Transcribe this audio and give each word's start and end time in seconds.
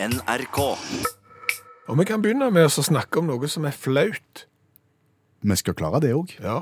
NRK. 0.00 0.58
Og 1.88 1.98
vi 1.98 2.04
kan 2.06 2.22
begynne 2.22 2.50
med 2.54 2.68
å 2.68 2.84
snakke 2.84 3.18
om 3.18 3.26
noe 3.30 3.48
som 3.50 3.64
er 3.66 3.74
flaut. 3.74 4.44
Vi 5.42 5.56
skal 5.58 5.74
klare 5.78 6.00
det 6.04 6.12
òg. 6.14 6.36
Ja. 6.42 6.60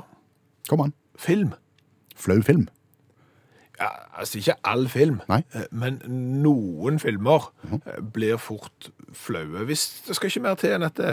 Kom 0.69 0.81
an. 0.81 0.93
Film. 1.21 1.53
Flau 2.17 2.39
film. 2.45 2.65
Ja, 3.77 3.91
altså 4.17 4.39
ikke 4.39 4.55
all 4.65 4.87
film, 4.89 5.19
Nei. 5.29 5.43
eh, 5.53 5.67
men 5.69 5.99
noen 6.41 6.95
filmer 6.97 7.51
eh, 7.75 7.99
blir 8.01 8.39
fort 8.41 8.87
flaue. 9.13 9.67
Hvis 9.69 9.83
det 10.07 10.15
skal 10.17 10.31
ikke 10.31 10.41
mer 10.47 10.57
til 10.57 10.73
enn 10.73 10.87
at 10.87 10.97
det, 10.97 11.11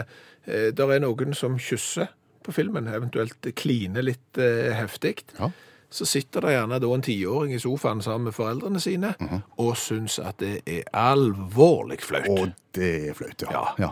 eh, 0.49 0.71
der 0.73 0.95
er 0.95 1.03
noen 1.03 1.37
som 1.37 1.59
kysser 1.61 2.09
på 2.41 2.55
filmen, 2.57 2.89
eventuelt 2.89 3.45
kliner 3.57 4.01
litt 4.07 4.41
eh, 4.41 4.73
heftig, 4.79 5.19
Ja. 5.37 5.51
Så 5.89 6.05
sitter 6.05 6.41
det 6.41 6.55
gjerne 6.55 6.79
da 6.81 6.89
en 6.95 7.05
tiåring 7.05 7.53
i 7.55 7.59
sofaen 7.61 8.01
sammen 8.01 8.29
med 8.29 8.35
foreldrene 8.35 8.79
sine 8.83 9.13
og 9.61 9.75
syns 9.79 10.17
at 10.19 10.39
det 10.41 10.61
er 10.65 10.83
alvorlig 10.91 12.01
flaut. 12.03 12.27
Og 12.29 12.51
det 12.75 13.09
er 13.09 13.13
flaut, 13.17 13.41
ja. 13.45 13.51
Ja. 13.51 13.65
ja. 13.79 13.91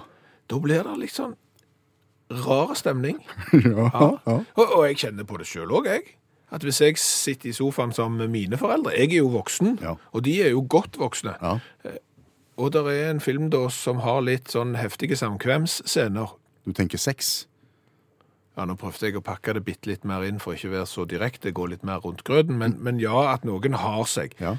Da 0.50 0.60
blir 0.60 0.84
det 0.84 0.98
litt 1.00 1.16
sånn 1.16 1.36
rar 2.44 2.74
stemning. 2.76 3.22
ja, 3.54 3.90
Ja. 3.94 4.10
Og, 4.56 4.66
og 4.66 4.84
jeg 4.88 4.98
kjenner 5.06 5.28
på 5.30 5.38
det 5.38 5.48
sjøl 5.48 5.72
òg, 5.72 5.88
jeg. 5.88 6.18
At 6.54 6.62
hvis 6.66 6.82
jeg 6.84 6.98
sitter 7.02 7.50
i 7.50 7.56
sofaen 7.56 7.94
sammen 7.96 8.20
med 8.22 8.30
mine 8.30 8.58
foreldre 8.62 8.92
Jeg 8.94 9.10
er 9.16 9.24
jo 9.24 9.32
voksen, 9.34 9.80
og 10.14 10.24
de 10.26 10.36
er 10.44 10.52
jo 10.54 10.66
godt 10.70 11.00
voksne. 11.02 11.34
Ja. 11.42 11.58
Og 12.62 12.70
det 12.76 12.84
er 12.86 13.10
en 13.10 13.22
film 13.24 13.50
da 13.50 13.64
som 13.74 14.04
har 14.06 14.22
litt 14.22 14.52
sånn 14.54 14.76
heftige 14.78 15.18
samkvemsscener. 15.18 16.36
Du 16.66 16.74
tenker 16.78 17.02
sex? 17.02 17.48
Ja, 18.58 18.66
Nå 18.70 18.76
prøvde 18.78 19.08
jeg 19.10 19.16
å 19.18 19.22
pakke 19.26 19.54
det 19.58 19.64
bitte 19.66 19.90
litt 19.90 20.04
mer 20.06 20.22
inn 20.28 20.38
for 20.40 20.54
ikke 20.54 20.70
å 20.70 20.76
være 20.76 20.86
så 20.90 21.08
direkte, 21.10 21.52
gå 21.52 21.66
litt 21.72 21.84
mer 21.84 22.04
rundt 22.04 22.22
grøten, 22.28 22.58
men, 22.60 22.76
men 22.86 23.00
ja, 23.02 23.34
at 23.34 23.44
noen 23.50 23.74
har 23.82 24.04
seg. 24.06 24.36
Ja. 24.40 24.58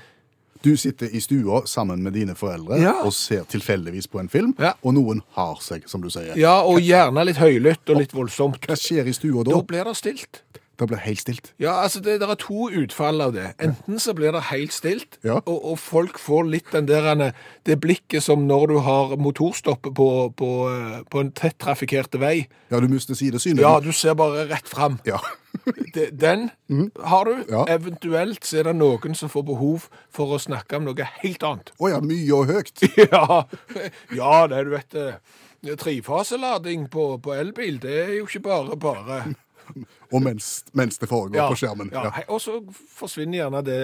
Du 0.65 0.73
sitter 0.80 1.12
i 1.12 1.20
stua 1.20 1.61
sammen 1.69 2.03
med 2.03 2.15
dine 2.17 2.34
foreldre 2.34 2.79
Ja. 2.80 2.95
og 3.05 3.12
ser 3.12 3.45
tilfeldigvis 3.45 4.09
på 4.11 4.19
en 4.23 4.29
film, 4.33 4.55
Ja. 4.59 4.73
og 4.83 4.95
noen 4.97 5.20
har 5.37 5.61
seg, 5.61 5.87
som 5.89 6.01
du 6.03 6.09
sier. 6.11 6.34
Ja, 6.41 6.62
og 6.65 6.80
gjerne 6.80 7.25
litt 7.29 7.37
høylytt 7.37 7.87
og 7.92 8.00
litt 8.00 8.12
voldsomt. 8.17 8.59
Hva 8.67 8.75
skjer 8.75 9.06
i 9.06 9.12
stua 9.12 9.45
Da 9.45 9.53
da? 9.53 9.61
blir 9.62 9.84
det 9.84 9.95
stilt. 10.00 10.41
Det 10.78 10.89
blir 10.91 10.98
helt 11.05 11.20
stilt. 11.22 11.53
Ja, 11.62 11.77
altså 11.84 12.00
det, 12.03 12.17
det 12.20 12.28
er 12.28 12.39
to 12.41 12.69
utfall 12.70 13.20
av 13.22 13.34
det. 13.36 13.53
Enten 13.62 14.00
så 14.03 14.14
blir 14.17 14.33
det 14.34 14.41
helt 14.50 14.72
stilt, 14.75 15.19
Ja. 15.25 15.36
og, 15.47 15.58
og 15.72 15.78
folk 15.78 16.19
får 16.19 16.48
litt 16.50 16.72
den 16.75 16.89
der, 16.91 17.31
det 17.66 17.77
blikket 17.81 18.25
som 18.27 18.47
når 18.48 18.66
du 18.72 18.78
har 18.83 19.14
motorstopp 19.16 19.86
på, 19.94 20.08
på, 20.36 20.50
eh, 20.72 20.98
på 21.11 21.22
en 21.22 21.31
tett 21.33 21.58
trafikkerte 21.62 22.19
vei. 22.19 22.48
Ja, 22.72 22.81
du 22.83 22.89
mister 22.91 23.14
sidesynet. 23.14 23.62
Ja, 23.62 23.77
du 23.81 23.92
ser 23.92 24.14
bare 24.19 24.48
rett 24.50 24.69
fram. 24.69 24.98
Ja. 25.06 25.20
den 25.94 26.50
Den 26.66 26.91
har 27.05 27.25
du. 27.25 27.44
Ja. 27.48 27.64
Eventuelt 27.70 28.44
så 28.44 28.59
er 28.59 28.70
det 28.72 28.77
noen 28.81 29.14
som 29.14 29.31
får 29.31 29.47
behov 29.47 29.86
for 30.11 30.34
å 30.34 30.41
snakke 30.42 30.81
om 30.81 30.88
noe 30.88 31.06
helt 31.22 31.47
annet. 31.47 31.70
Å 31.78 31.92
ja, 31.94 32.03
mye 32.03 32.34
og 32.34 32.50
høyt. 32.50 32.83
Ja, 33.14 33.44
ja 34.11 34.34
det 34.50 34.64
du 34.66 34.75
vet 34.75 34.91
det. 34.94 35.09
Trefaselading 35.81 36.88
på, 36.92 37.06
på 37.25 37.33
elbil, 37.33 37.78
det 37.81 37.94
er 38.03 38.12
jo 38.19 38.27
ikke 38.27 38.42
bare 38.44 38.77
bare. 38.77 39.20
Og 40.12 40.23
mens, 40.23 40.65
mens 40.73 40.98
det 40.98 41.09
foregår 41.09 41.53
på 41.53 41.59
skjermen. 41.62 41.91
Ja, 41.93 42.09
ja. 42.09 42.25
og 42.29 42.41
så 42.41 42.59
forsvinner 42.95 43.39
gjerne 43.43 43.62
det, 43.67 43.81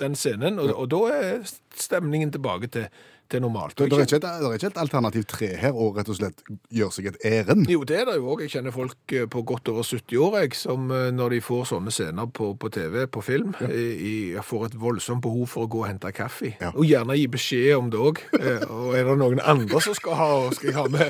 den 0.00 0.16
scenen, 0.16 0.58
og, 0.62 0.74
og 0.74 0.90
da 0.92 1.00
er 1.14 1.46
stemningen 1.74 2.32
tilbake 2.34 2.70
til, 2.74 2.88
til 3.30 3.42
normalt. 3.44 3.76
Det, 3.76 3.90
det, 3.90 3.98
er 3.98 4.06
ikke 4.06 4.16
et, 4.16 4.26
det 4.26 4.48
er 4.48 4.56
ikke 4.56 4.70
et 4.72 4.80
alternativ 4.80 5.24
tre 5.28 5.48
her, 5.60 5.76
og 5.76 5.98
rett 5.98 6.08
og 6.08 6.18
slett 6.18 6.42
gjør 6.74 6.92
seg 6.94 7.10
et 7.10 7.18
ærend. 7.28 7.68
Jo, 7.70 7.82
det 7.88 8.00
er 8.00 8.08
det 8.08 8.16
jo 8.18 8.30
òg. 8.32 8.44
Jeg 8.46 8.54
kjenner 8.56 8.74
folk 8.74 9.14
eh, 9.14 9.26
på 9.30 9.42
godt 9.48 9.70
over 9.72 9.86
70 9.86 10.22
år 10.24 10.38
jeg, 10.40 10.56
som 10.58 10.88
eh, 10.94 11.08
når 11.14 11.36
de 11.36 11.40
får 11.44 11.68
sånne 11.72 11.92
scener 11.94 12.30
på, 12.38 12.50
på 12.60 12.72
TV, 12.72 13.02
på 13.12 13.24
film, 13.24 13.54
ja. 13.60 13.68
i, 13.68 14.14
får 14.48 14.70
et 14.70 14.78
voldsomt 14.80 15.22
behov 15.24 15.48
for 15.52 15.66
å 15.66 15.72
gå 15.72 15.84
og 15.84 15.88
hente 15.90 16.12
kaffe. 16.16 16.54
Ja. 16.60 16.72
Og 16.74 16.88
gjerne 16.88 17.18
gi 17.18 17.28
beskjed 17.32 17.76
om 17.76 17.92
det 17.92 18.02
òg. 18.02 18.22
Og 18.38 18.96
er 18.96 19.08
det 19.08 19.18
noen 19.20 19.42
andre 19.44 19.82
som 19.84 19.96
skal 19.96 20.18
ha, 20.18 20.30
skal 20.56 20.76
ha 20.78 20.86
med 20.92 21.08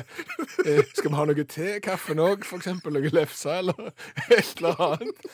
eh, 0.65 0.83
Skal 0.95 1.11
vi 1.11 1.17
ha 1.17 1.27
noe 1.29 1.45
til 1.49 1.79
kaffen 1.83 2.21
òg, 2.23 2.43
f.eks. 2.47 2.71
noe 2.83 3.13
lefse 3.15 3.59
eller 3.61 3.93
et 4.35 4.59
eller 4.59 4.83
annet? 4.89 5.29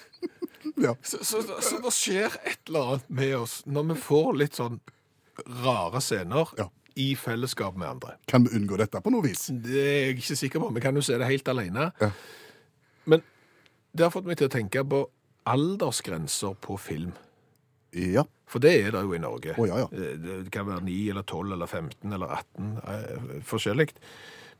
Ja. 0.81 0.95
Så, 1.01 1.21
så, 1.23 1.41
så 1.61 1.79
det 1.83 1.93
skjer 1.93 2.33
et 2.43 2.67
eller 2.67 2.95
annet 2.95 3.09
med 3.21 3.35
oss 3.37 3.61
når 3.69 3.91
vi 3.91 3.97
får 4.01 4.31
litt 4.41 4.57
sånn 4.57 4.79
rare 5.65 6.01
scener 6.01 6.47
Ja. 6.57 6.69
i 6.95 7.15
fellesskap 7.15 7.75
med 7.77 7.87
andre. 7.87 8.15
Kan 8.27 8.43
vi 8.45 8.55
unngå 8.57 8.77
dette 8.77 9.01
på 9.01 9.11
noe 9.11 9.21
vis? 9.23 9.47
Det 9.51 9.75
er 9.81 10.05
jeg 10.07 10.15
ikke 10.17 10.35
sikker 10.35 10.59
på. 10.59 10.69
Vi 10.73 10.81
kan 10.81 10.95
jo 10.95 11.01
se 11.01 11.17
det 11.17 11.27
helt 11.27 11.47
alene. 11.47 11.91
Ja. 12.01 12.11
Men 13.05 13.21
det 13.95 14.03
har 14.05 14.11
fått 14.11 14.25
meg 14.25 14.37
til 14.37 14.47
å 14.47 14.51
tenke 14.51 14.83
på 14.87 15.05
aldersgrenser 15.45 16.55
på 16.61 16.77
film. 16.79 17.11
Ja. 17.95 18.23
For 18.47 18.59
det 18.59 18.73
er 18.85 18.91
det 18.91 19.01
jo 19.05 19.13
i 19.15 19.19
Norge. 19.21 19.55
Å, 19.57 19.67
ja, 19.67 19.77
ja. 19.83 19.87
Eh, 19.91 20.17
Det 20.45 20.51
kan 20.51 20.65
være 20.67 20.83
9 20.83 21.09
eller 21.11 21.23
12 21.23 21.53
eller 21.53 21.65
15 21.67 22.13
eller 22.13 22.27
18, 22.27 22.77
eh, 22.87 23.41
forskjellig. 23.43 23.89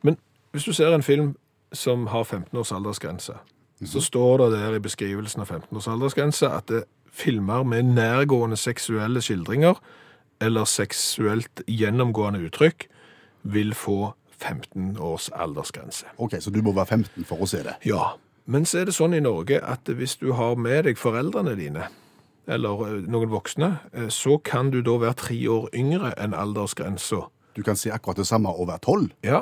Men 0.04 0.18
hvis 0.54 0.66
du 0.66 0.74
ser 0.74 0.94
en 0.94 1.04
film 1.04 1.36
som 1.74 2.08
har 2.08 2.24
15 2.24 2.58
års 2.60 2.72
aldersgrense, 2.72 3.38
Mhm. 3.82 3.88
så 3.88 4.00
står 4.02 4.38
det 4.38 4.60
der 4.60 4.76
i 4.76 4.80
beskrivelsen 4.80 5.42
av 5.42 5.48
15 5.48 5.76
års 5.78 5.88
aldersgrense 5.88 6.50
at 6.50 6.66
det 6.68 6.84
filmer 7.12 7.64
med 7.66 7.84
nærgående 7.86 8.58
seksuelle 8.58 9.20
skildringer 9.22 9.76
eller 10.44 10.68
seksuelt 10.70 11.64
gjennomgående 11.68 12.44
uttrykk 12.48 12.88
vil 13.46 13.74
få 13.78 14.14
15 14.36 14.98
års 15.00 15.30
aldersgrense. 15.34 16.10
OK, 16.18 16.38
så 16.40 16.52
du 16.52 16.62
må 16.66 16.74
være 16.76 16.98
15 16.98 17.28
for 17.30 17.46
å 17.46 17.50
se 17.50 17.64
det. 17.66 17.78
Ja, 17.88 18.16
men 18.46 18.66
så 18.70 18.82
er 18.82 18.90
det 18.90 18.98
sånn 18.98 19.16
i 19.18 19.24
Norge 19.24 19.62
at 19.64 19.90
hvis 19.90 20.18
du 20.22 20.32
har 20.38 20.58
med 20.60 20.86
deg 20.86 21.00
foreldrene 21.02 21.56
dine, 21.58 21.88
eller 22.46 22.84
eh, 22.86 22.98
noen 23.10 23.32
voksne, 23.32 23.72
eh, 23.94 24.10
så 24.14 24.38
kan 24.38 24.70
du 24.74 24.82
da 24.86 25.00
være 25.02 25.18
tre 25.24 25.40
år 25.50 25.70
yngre 25.74 26.14
enn 26.22 26.36
aldersgrensa. 26.38 27.26
Du 27.56 27.64
kan 27.66 27.80
se 27.80 27.94
akkurat 27.94 28.20
det 28.22 28.28
samme 28.30 28.52
og 28.52 28.70
være 28.70 28.84
12. 28.84 29.08
Ja. 29.26 29.42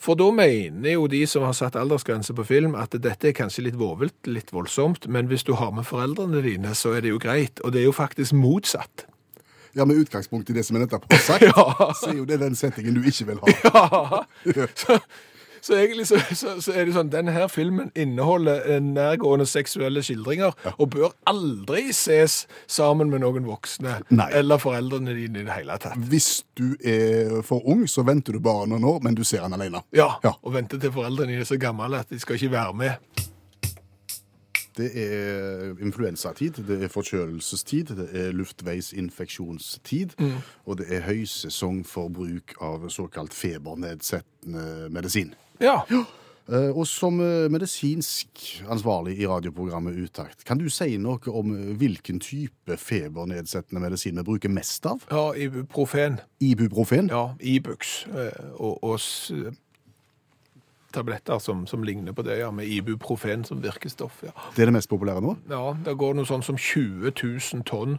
For 0.00 0.16
da 0.16 0.30
mener 0.32 0.94
jo 0.94 1.04
de 1.12 1.20
som 1.28 1.44
har 1.44 1.52
satt 1.54 1.76
aldersgrense 1.76 2.34
på 2.34 2.46
film, 2.48 2.74
at 2.74 2.96
dette 2.96 3.28
er 3.28 3.36
kanskje 3.36 3.66
litt 3.66 3.76
vovelt, 3.78 4.16
litt 4.24 4.50
voldsomt, 4.54 5.04
men 5.12 5.28
hvis 5.28 5.44
du 5.44 5.52
har 5.60 5.74
med 5.76 5.84
foreldrene 5.84 6.40
dine, 6.42 6.72
så 6.74 6.96
er 6.96 7.04
det 7.04 7.12
jo 7.12 7.20
greit. 7.20 7.60
Og 7.60 7.74
det 7.74 7.82
er 7.82 7.90
jo 7.90 7.94
faktisk 7.94 8.32
motsatt. 8.34 9.04
Ja, 9.74 9.84
Med 9.86 9.96
utgangspunkt 10.02 10.50
i 10.50 10.52
det 10.56 10.64
som 10.66 10.76
jeg 10.76 10.86
nettopp 10.86 11.04
har 11.12 11.18
sagt, 11.30 11.42
Ja. 11.46 11.92
så 11.94 12.10
er 12.10 12.16
jo 12.18 12.24
det 12.28 12.40
den 12.40 12.54
settingen 12.58 12.94
du 12.94 13.02
ikke 13.06 13.26
vil 13.30 13.38
ha. 13.44 14.24
Så, 14.74 14.98
så 15.62 15.74
egentlig 15.76 16.06
så, 16.08 16.16
så, 16.34 16.54
så 16.64 16.72
er 16.72 16.86
det 16.88 16.94
sånn, 16.96 17.10
denne 17.12 17.34
her 17.36 17.46
filmen 17.52 17.90
inneholder 17.94 18.62
eh, 18.64 18.78
nærgående 18.80 19.44
seksuelle 19.46 20.00
skildringer, 20.02 20.54
og 20.80 20.88
bør 20.94 21.10
aldri 21.28 21.90
ses 21.92 22.46
sammen 22.66 23.10
med 23.12 23.20
noen 23.20 23.44
voksne, 23.44 23.98
Nei. 24.08 24.30
eller 24.40 24.56
foreldrene 24.62 25.12
dine 25.18 25.42
i 25.42 25.46
det 25.50 25.52
hele 25.58 25.76
tatt. 25.82 25.98
Hvis 26.10 26.30
du 26.56 26.70
er 26.80 27.42
for 27.44 27.60
ung, 27.68 27.84
så 27.92 28.06
venter 28.08 28.32
du 28.32 28.40
bare 28.40 28.66
noen 28.72 28.88
år, 28.88 29.02
men 29.04 29.14
du 29.18 29.20
ser 29.28 29.44
han 29.44 29.52
alene. 29.58 29.84
Ja, 29.92 30.14
Ja. 30.24 30.32
og 30.42 30.56
venter 30.56 30.80
til 30.80 30.96
foreldrene 30.96 31.34
dine 31.36 31.44
er 31.44 31.50
så 31.52 31.60
gamle 31.60 32.00
at 32.00 32.08
de 32.08 32.18
skal 32.24 32.40
ikke 32.40 32.54
være 32.56 32.74
med. 32.80 33.28
Det 34.80 34.90
er 34.96 35.74
influensatid, 35.84 36.62
det 36.68 36.78
er 36.86 36.92
forkjølelsestid, 36.92 37.92
det 37.98 38.08
er 38.16 38.32
luftveisinfeksjonstid, 38.32 40.16
og 40.64 40.80
det 40.80 40.88
er 40.88 41.04
høysesong 41.04 41.82
for 41.86 42.08
bruk 42.08 42.56
av 42.64 42.88
såkalt 42.88 43.36
febernedsettende 43.36 44.88
medisin. 44.94 45.34
Ja, 45.60 45.82
Eh, 46.50 46.70
Og 46.76 46.86
som 46.86 47.20
eh, 47.22 47.46
medisinsk 47.52 48.62
ansvarlig 48.70 49.18
i 49.20 49.26
radioprogrammet 49.28 49.98
Utakt, 50.02 50.44
kan 50.44 50.58
du 50.58 50.66
si 50.72 50.96
noe 50.98 51.20
om 51.30 51.52
eh, 51.54 51.72
hvilken 51.78 52.18
type 52.22 52.76
febernedsettende 52.76 53.82
medisin 53.84 54.18
vi 54.18 54.26
bruker 54.26 54.50
mest 54.50 54.86
av? 54.86 55.04
ja 55.10 55.28
ibuprofen. 55.36 56.18
Ibuprofen? 56.40 57.10
Ja, 57.12 57.34
Ibux. 57.40 58.06
Og, 58.58 58.82
og 58.84 58.98
tabletter 60.94 61.38
som, 61.42 61.66
som 61.70 61.84
ligner 61.86 62.14
på 62.16 62.24
det, 62.26 62.40
ja, 62.42 62.50
med 62.54 62.68
ibuprofen 62.68 63.44
som 63.44 63.62
virkestoff. 63.62 64.22
Ja. 64.26 64.34
Det 64.56 64.64
er 64.64 64.70
det 64.70 64.76
mest 64.78 64.90
populære 64.90 65.22
nå? 65.24 65.36
ja, 65.50 65.64
det 65.86 65.96
går 66.00 66.18
noe 66.18 66.28
sånn 66.28 66.44
som 66.46 66.58
20 66.58 67.12
000 67.14 67.64
tonn 67.68 67.98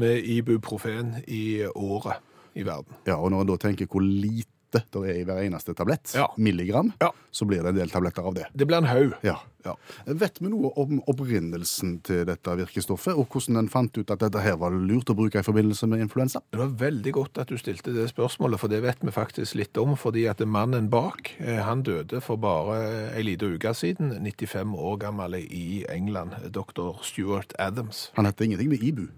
med 0.00 0.24
ibuprofen 0.24 1.16
i 1.26 1.64
året 1.74 2.22
i 2.56 2.64
verden. 2.64 2.96
Ja, 3.06 3.18
og 3.20 3.30
når 3.32 3.44
en 3.44 3.50
da 3.52 3.56
tenker 3.60 3.88
hvor 3.90 4.04
lite 4.04 4.55
det 4.92 5.02
er 5.10 5.20
i 5.20 5.24
hver 5.24 5.42
eneste 5.44 5.74
tablett, 5.74 6.12
Ja. 6.14 6.28
milligram, 6.38 6.92
Ja. 7.00 7.10
så 7.32 7.44
blir 7.46 7.62
det 7.62 7.68
en 7.74 7.74
del 7.80 7.88
tabletter 7.90 8.22
av 8.26 8.34
det. 8.34 8.46
Det 8.54 8.66
blir 8.66 8.76
en 8.78 8.84
haug. 8.90 9.14
Ja. 9.22 9.38
Ja. 9.64 9.74
Vet 10.06 10.38
vi 10.40 10.48
noe 10.48 10.70
om 10.78 11.00
opprinnelsen 11.10 11.96
til 12.06 12.24
dette 12.28 12.52
virkestoffet, 12.56 13.16
og 13.18 13.26
hvordan 13.32 13.58
en 13.58 13.68
fant 13.68 13.96
ut 13.98 14.10
at 14.14 14.20
dette 14.22 14.40
her 14.44 14.56
var 14.60 14.70
lurt 14.70 15.10
å 15.10 15.16
bruke 15.18 15.40
i 15.40 15.42
forbindelse 15.42 15.88
med 15.90 16.00
influensa? 16.04 16.40
Det 16.52 16.60
var 16.60 16.68
veldig 16.68 17.12
godt 17.16 17.38
at 17.42 17.48
du 17.50 17.56
stilte 17.58 17.92
det 17.92 18.06
spørsmålet, 18.14 18.60
for 18.62 18.68
det 18.68 18.80
vet 18.84 19.02
vi 19.02 19.10
faktisk 19.10 19.56
litt 19.58 19.76
om. 19.82 19.96
Fordi 19.96 20.28
at 20.30 20.38
mannen 20.46 20.88
bak, 20.88 21.32
eh, 21.40 21.58
han 21.64 21.82
døde 21.82 22.20
for 22.22 22.36
bare 22.36 23.10
ei 23.16 23.22
lita 23.22 23.46
uke 23.46 23.74
siden, 23.74 24.12
95 24.22 24.74
år 24.76 24.98
gammel 24.98 25.34
i 25.34 25.84
England, 25.88 26.30
dr. 26.52 26.92
Stuart 27.02 27.52
Adams. 27.58 28.10
Han 28.14 28.26
heter 28.26 28.44
ingenting 28.44 28.68
med 28.70 28.82
Ibu. 28.82 29.08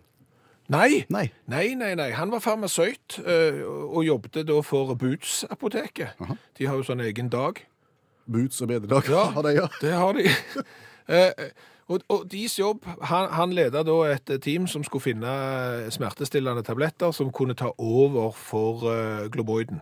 Nei, 0.69 1.05
Nei. 1.09 1.31
nei, 1.49 1.75
nei, 1.75 1.94
nei. 1.97 2.11
Han 2.12 2.31
var 2.31 2.43
farmasøyt 2.44 3.19
eh, 3.25 3.62
og 3.65 4.03
jobbet 4.05 4.43
da 4.49 4.59
for 4.61 4.93
Boots-apoteket. 5.00 6.19
De 6.59 6.67
har 6.69 6.76
jo 6.76 6.85
sånn 6.85 7.00
egen 7.06 7.31
dag. 7.32 7.62
Boots 8.29 8.61
og 8.61 8.69
bededag 8.69 9.09
Ja. 9.09 9.23
har 9.37 9.47
de, 9.47 9.55
ja. 9.56 9.69
Det 9.81 9.93
har 9.97 10.12
de. 10.19 10.29
Eh, 11.09 11.32
og, 11.88 12.03
og 12.12 12.26
deres 12.29 12.59
jobb, 12.59 12.82
han, 13.09 13.31
han 13.32 13.53
leda 13.56 13.81
da 13.81 13.94
et 14.12 14.29
team 14.44 14.67
som 14.69 14.82
skulle 14.85 15.00
finne 15.06 15.31
smertestillende 15.88 16.61
tabletter 16.67 17.15
som 17.17 17.31
kunne 17.32 17.56
ta 17.56 17.70
over 17.81 18.35
for 18.37 18.85
uh, 18.85 19.23
globoiden. 19.32 19.81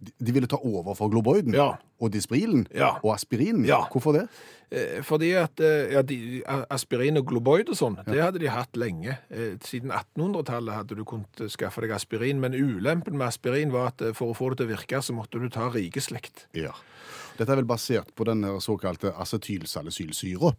De- 0.00 0.32
ville 0.32 0.46
ta 0.48 0.56
over 0.64 0.94
for 0.96 1.10
globoiden 1.12 1.52
Ja. 1.54 1.74
og 2.00 2.10
disprilen 2.12 2.66
Ja. 2.74 2.94
og 3.04 3.12
aspirinen. 3.14 3.64
Ja. 3.66 3.82
Hvorfor 3.92 4.12
det? 4.16 4.28
Eh, 4.72 5.02
Fordi 5.02 5.32
at 5.36 5.60
eh, 5.60 5.92
ja, 5.92 6.02
de, 6.02 6.42
aspirin 6.70 7.16
og 7.18 7.26
globoid 7.26 7.68
og 7.68 7.76
sånn, 7.76 7.98
det 8.06 8.22
hadde 8.22 8.38
de 8.38 8.48
hatt 8.48 8.72
lenge. 8.76 9.18
Eh, 9.30 9.56
Siden 9.60 9.90
1800-tallet 9.90 10.74
hadde 10.74 10.96
du 10.96 11.04
kunnet 11.04 11.42
skaffe 11.50 11.80
deg 11.82 11.90
aspirin, 11.90 12.40
men 12.40 12.52
ulempen 12.54 13.16
med 13.18 13.26
aspirin 13.28 13.70
var 13.72 13.88
at 13.88 14.00
eh, 14.02 14.12
for 14.14 14.32
å 14.32 14.36
få 14.36 14.50
det 14.50 14.58
til 14.62 14.70
å 14.70 14.76
virke, 14.76 15.02
så 15.02 15.12
måtte 15.12 15.40
du 15.42 15.48
ta 15.50 15.68
rikeslekt. 15.70 16.46
Ja. 16.54 16.72
Dette 17.36 17.50
er 17.52 17.56
vel 17.56 17.64
basert 17.68 18.14
på 18.16 18.24
den 18.24 18.42
her 18.44 18.58
såkalte 18.60 19.12
acetylsalicylsyra. 19.16 20.54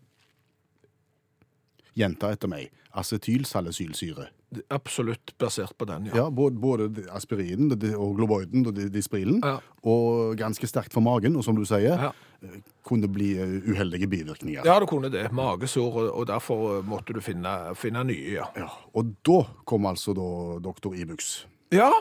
Gjenta 1.97 2.31
etter 2.31 2.47
meg. 2.47 2.69
Acetylsalicylsyre. 2.93 4.29
Absolutt 4.69 5.31
basert 5.39 5.77
på 5.77 5.85
den, 5.87 6.05
ja. 6.09 6.15
Ja, 6.15 6.29
både, 6.29 6.57
både 6.59 7.05
aspirinen 7.15 7.71
og 7.95 8.15
globoiden 8.17 8.65
og 8.67 8.75
disprilen. 8.91 9.39
Ja. 9.43 9.57
Og 9.87 10.35
ganske 10.37 10.67
sterkt 10.67 10.91
for 10.93 11.01
magen, 11.01 11.35
og 11.39 11.43
som 11.47 11.55
du 11.55 11.63
sier, 11.65 11.95
Ja. 11.95 12.11
eh, 12.43 12.59
kunne 12.83 13.07
bli 13.07 13.37
eh, 13.39 13.61
uheldige 13.71 14.07
bivirkninger. 14.11 14.65
Ja, 14.65 14.79
det 14.79 14.89
kunne 14.89 15.09
det. 15.09 15.31
Magesår, 15.31 16.11
og- 16.11 16.27
derfor 16.27 16.79
eh, 16.79 16.83
måtte 16.83 17.13
du 17.13 17.21
finne, 17.21 17.75
finne 17.75 18.03
nye, 18.03 18.33
ja. 18.55 18.67
Og 18.93 19.15
da 19.23 19.43
kom 19.65 19.85
altså 19.85 20.13
da 20.13 20.59
doktor 20.59 20.93
Ibux. 20.95 21.45
Ja, 21.71 21.91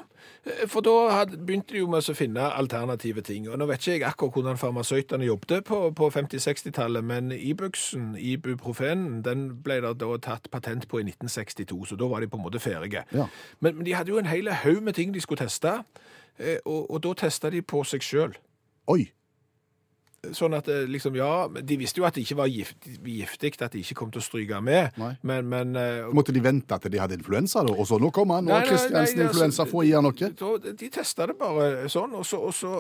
for 0.66 0.80
da 0.80 1.24
begynte 1.26 1.74
de 1.74 1.82
jo 1.82 1.88
med 1.90 2.08
å 2.08 2.14
finne 2.16 2.48
alternative 2.58 3.22
ting. 3.22 3.46
Og 3.48 3.58
nå 3.60 3.68
vet 3.68 3.82
ikke 3.84 3.92
jeg 3.92 4.06
akkurat 4.08 4.34
hvordan 4.34 4.58
farmasøytene 4.58 5.28
jobbet 5.28 5.66
på, 5.68 5.78
på 5.96 6.08
50-60-tallet, 6.14 7.04
men 7.06 7.30
Ibuxen, 7.36 8.16
ibuprofenen, 8.18 9.20
den 9.26 9.44
ble 9.62 9.78
da, 9.84 9.92
da 9.94 10.16
tatt 10.22 10.50
patent 10.50 10.88
på 10.90 11.02
i 11.02 11.06
1962, 11.06 11.92
så 11.92 12.00
da 12.00 12.08
var 12.10 12.24
de 12.24 12.30
på 12.32 12.40
en 12.40 12.44
måte 12.48 12.62
ferdige. 12.62 13.04
Ja. 13.14 13.28
Men, 13.60 13.76
men 13.78 13.86
de 13.86 13.94
hadde 13.94 14.14
jo 14.14 14.18
en 14.18 14.32
hel 14.32 14.50
haug 14.64 14.82
med 14.82 14.98
ting 14.98 15.14
de 15.14 15.22
skulle 15.22 15.44
teste, 15.44 15.76
eh, 16.38 16.58
og, 16.64 16.90
og 16.90 17.02
da 17.06 17.14
testa 17.26 17.52
de 17.52 17.62
på 17.62 17.84
seg 17.86 18.02
sjøl. 18.02 18.36
Oi! 18.90 19.04
Sånn 20.36 20.52
at 20.52 20.66
eh, 20.68 20.82
liksom, 20.84 21.14
ja, 21.16 21.46
de 21.48 21.76
visste 21.80 22.02
jo 22.02 22.04
at 22.04 22.12
det 22.12 22.26
ikke 22.26 22.36
var 22.42 22.50
gift, 22.52 22.76
giftig, 22.84 23.54
at 23.64 23.72
de 23.72 23.80
ikke 23.80 23.94
kom 23.96 24.10
til 24.12 24.20
å 24.20 24.24
stryke 24.26 24.58
med, 24.60 24.98
men, 25.24 25.46
men 25.48 25.70
eh, 25.80 26.10
Måtte 26.12 26.34
de 26.36 26.42
vente 26.44 26.76
til 26.84 26.92
de 26.92 27.00
hadde 27.00 27.16
influensa, 27.16 27.62
da? 27.64 27.72
Og 27.72 27.88
så 27.88 27.96
nå 28.02 28.10
kommer 28.12 28.36
han, 28.36 28.44
nå 28.50 28.52
har 28.52 28.66
Kristiansen 28.68 29.22
influensa, 29.24 29.64
altså, 29.64 29.68
få 29.72 29.86
i 29.88 29.94
han 29.96 30.04
noe? 30.04 30.30
Da, 30.36 30.50
de 30.82 30.90
testa 30.92 31.24
det 31.30 31.38
bare 31.40 31.88
sånn, 31.88 32.12
og 32.20 32.26
så, 32.28 32.42
og 32.50 32.52
så 32.52 32.74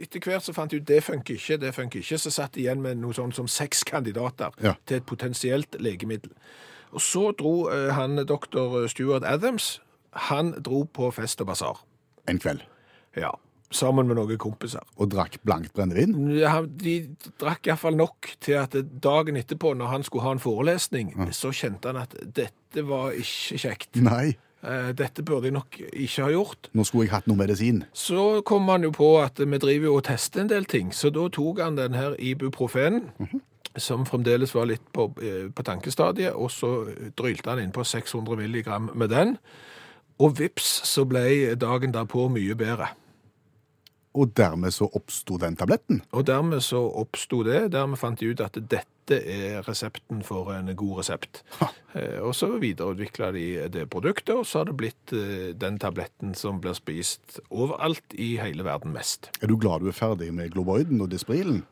etter 0.00 0.24
hvert 0.24 0.46
så 0.48 0.56
fant 0.56 0.72
de 0.72 0.80
ut 0.80 0.88
det 0.88 1.02
funker 1.04 1.36
ikke, 1.36 1.60
det 1.60 1.74
funker 1.76 2.00
ikke. 2.00 2.18
Så 2.24 2.32
satt 2.32 2.56
de 2.56 2.64
igjen 2.64 2.80
med 2.84 2.96
noe 3.04 3.12
sånn 3.16 3.34
som 3.36 3.48
seks 3.48 3.84
kandidater 3.84 4.56
Ja. 4.64 4.72
til 4.88 5.02
et 5.02 5.06
potensielt 5.08 5.76
legemiddel. 5.76 6.32
Og 6.96 7.04
så 7.04 7.28
dro 7.36 7.66
eh, 7.72 7.90
han 7.92 8.16
doktor 8.24 8.86
Stuart 8.88 9.24
Adams, 9.28 9.82
han 10.30 10.54
dro 10.64 10.86
på 10.88 11.12
fest 11.12 11.44
og 11.44 11.52
basar. 11.52 11.84
En 12.24 12.40
kveld. 12.40 12.64
Ja. 13.20 13.34
Sammen 13.76 14.08
med 14.08 14.16
noen 14.18 14.38
kompiser. 14.40 14.84
Og 14.96 15.10
drakk 15.12 15.36
blankt 15.44 15.74
brennevin? 15.76 16.14
Ja, 16.38 16.54
De 16.64 16.96
drakk 17.40 17.68
iallfall 17.68 17.98
nok 17.98 18.32
til 18.40 18.56
at 18.62 18.74
dagen 19.04 19.36
etterpå, 19.36 19.74
når 19.76 19.92
han 19.92 20.06
skulle 20.06 20.24
ha 20.24 20.32
en 20.36 20.42
forelesning, 20.42 21.12
så 21.36 21.52
kjente 21.52 21.92
han 21.92 22.00
at 22.06 22.16
dette 22.36 22.84
var 22.88 23.12
ikke 23.16 23.60
kjekt. 23.66 23.96
Nei. 24.00 24.34
Eh, 24.66 24.88
Dette 24.96 25.22
burde 25.22 25.46
jeg 25.46 25.54
nok 25.54 25.76
ikke 25.92 26.24
ha 26.24 26.30
gjort. 26.32 26.70
Nå 26.74 26.82
skulle 26.88 27.04
jeg 27.06 27.12
hatt 27.12 27.26
noe 27.30 27.38
medisin. 27.38 27.84
Så 27.94 28.40
kom 28.48 28.66
han 28.72 28.82
jo 28.86 28.90
på 28.96 29.10
at 29.22 29.38
vi 29.38 29.58
driver 29.62 29.90
jo 29.90 29.98
og 30.00 30.06
tester 30.08 30.42
en 30.42 30.50
del 30.50 30.64
ting, 30.66 30.90
så 30.96 31.12
da 31.14 31.28
tok 31.30 31.60
han 31.62 31.76
den 31.78 31.94
her 31.94 32.16
ibuprofenen, 32.18 33.12
som 33.76 34.06
fremdeles 34.08 34.54
var 34.56 34.66
litt 34.72 34.82
på, 34.96 35.10
eh, 35.22 35.46
på 35.54 35.62
tankestadiet, 35.62 36.34
og 36.34 36.50
så 36.50 36.70
drylte 37.20 37.52
han 37.52 37.60
inn 37.62 37.74
på 37.76 37.84
600 37.84 38.36
milligram 38.40 38.90
med 38.94 39.12
den, 39.12 39.36
og 40.18 40.38
vips 40.40 40.80
så 40.88 41.04
ble 41.04 41.54
dagen 41.60 41.92
derpå 41.92 42.26
mye 42.32 42.56
bedre. 42.56 42.88
Og 44.16 44.30
dermed 44.38 44.72
så 44.72 44.88
oppsto 44.96 45.36
den 45.42 45.56
tabletten. 45.60 45.98
Og 46.16 46.24
dermed 46.28 46.62
så 46.64 46.80
oppsto 47.02 47.42
det, 47.44 47.66
dermed 47.74 48.00
fant 48.00 48.18
de 48.22 48.30
ut 48.32 48.40
at 48.40 48.56
dette 48.56 49.18
er 49.20 49.60
resepten 49.68 50.22
for 50.26 50.48
en 50.54 50.70
god 50.74 51.02
resept. 51.02 51.42
Ha. 51.60 51.68
Og 52.24 52.32
så 52.34 52.48
videreutvikla 52.58 53.28
de 53.36 53.44
det 53.70 53.84
produktet, 53.92 54.32
og 54.34 54.46
så 54.48 54.62
har 54.62 54.70
det 54.72 54.76
blitt 54.80 55.12
eh, 55.14 55.52
den 55.54 55.76
tabletten 55.78 56.32
som 56.34 56.58
blir 56.64 56.74
spist 56.74 57.38
overalt 57.52 58.16
i 58.18 58.32
hele 58.40 58.64
verden 58.66 58.96
mest. 58.96 59.28
Er 59.42 59.52
du 59.52 59.58
glad 59.60 59.84
du 59.84 59.92
er 59.92 59.96
ferdig 59.96 60.32
med 60.34 60.50
globoiden 60.56 61.00
og 61.04 61.12
disprilen? 61.12 61.62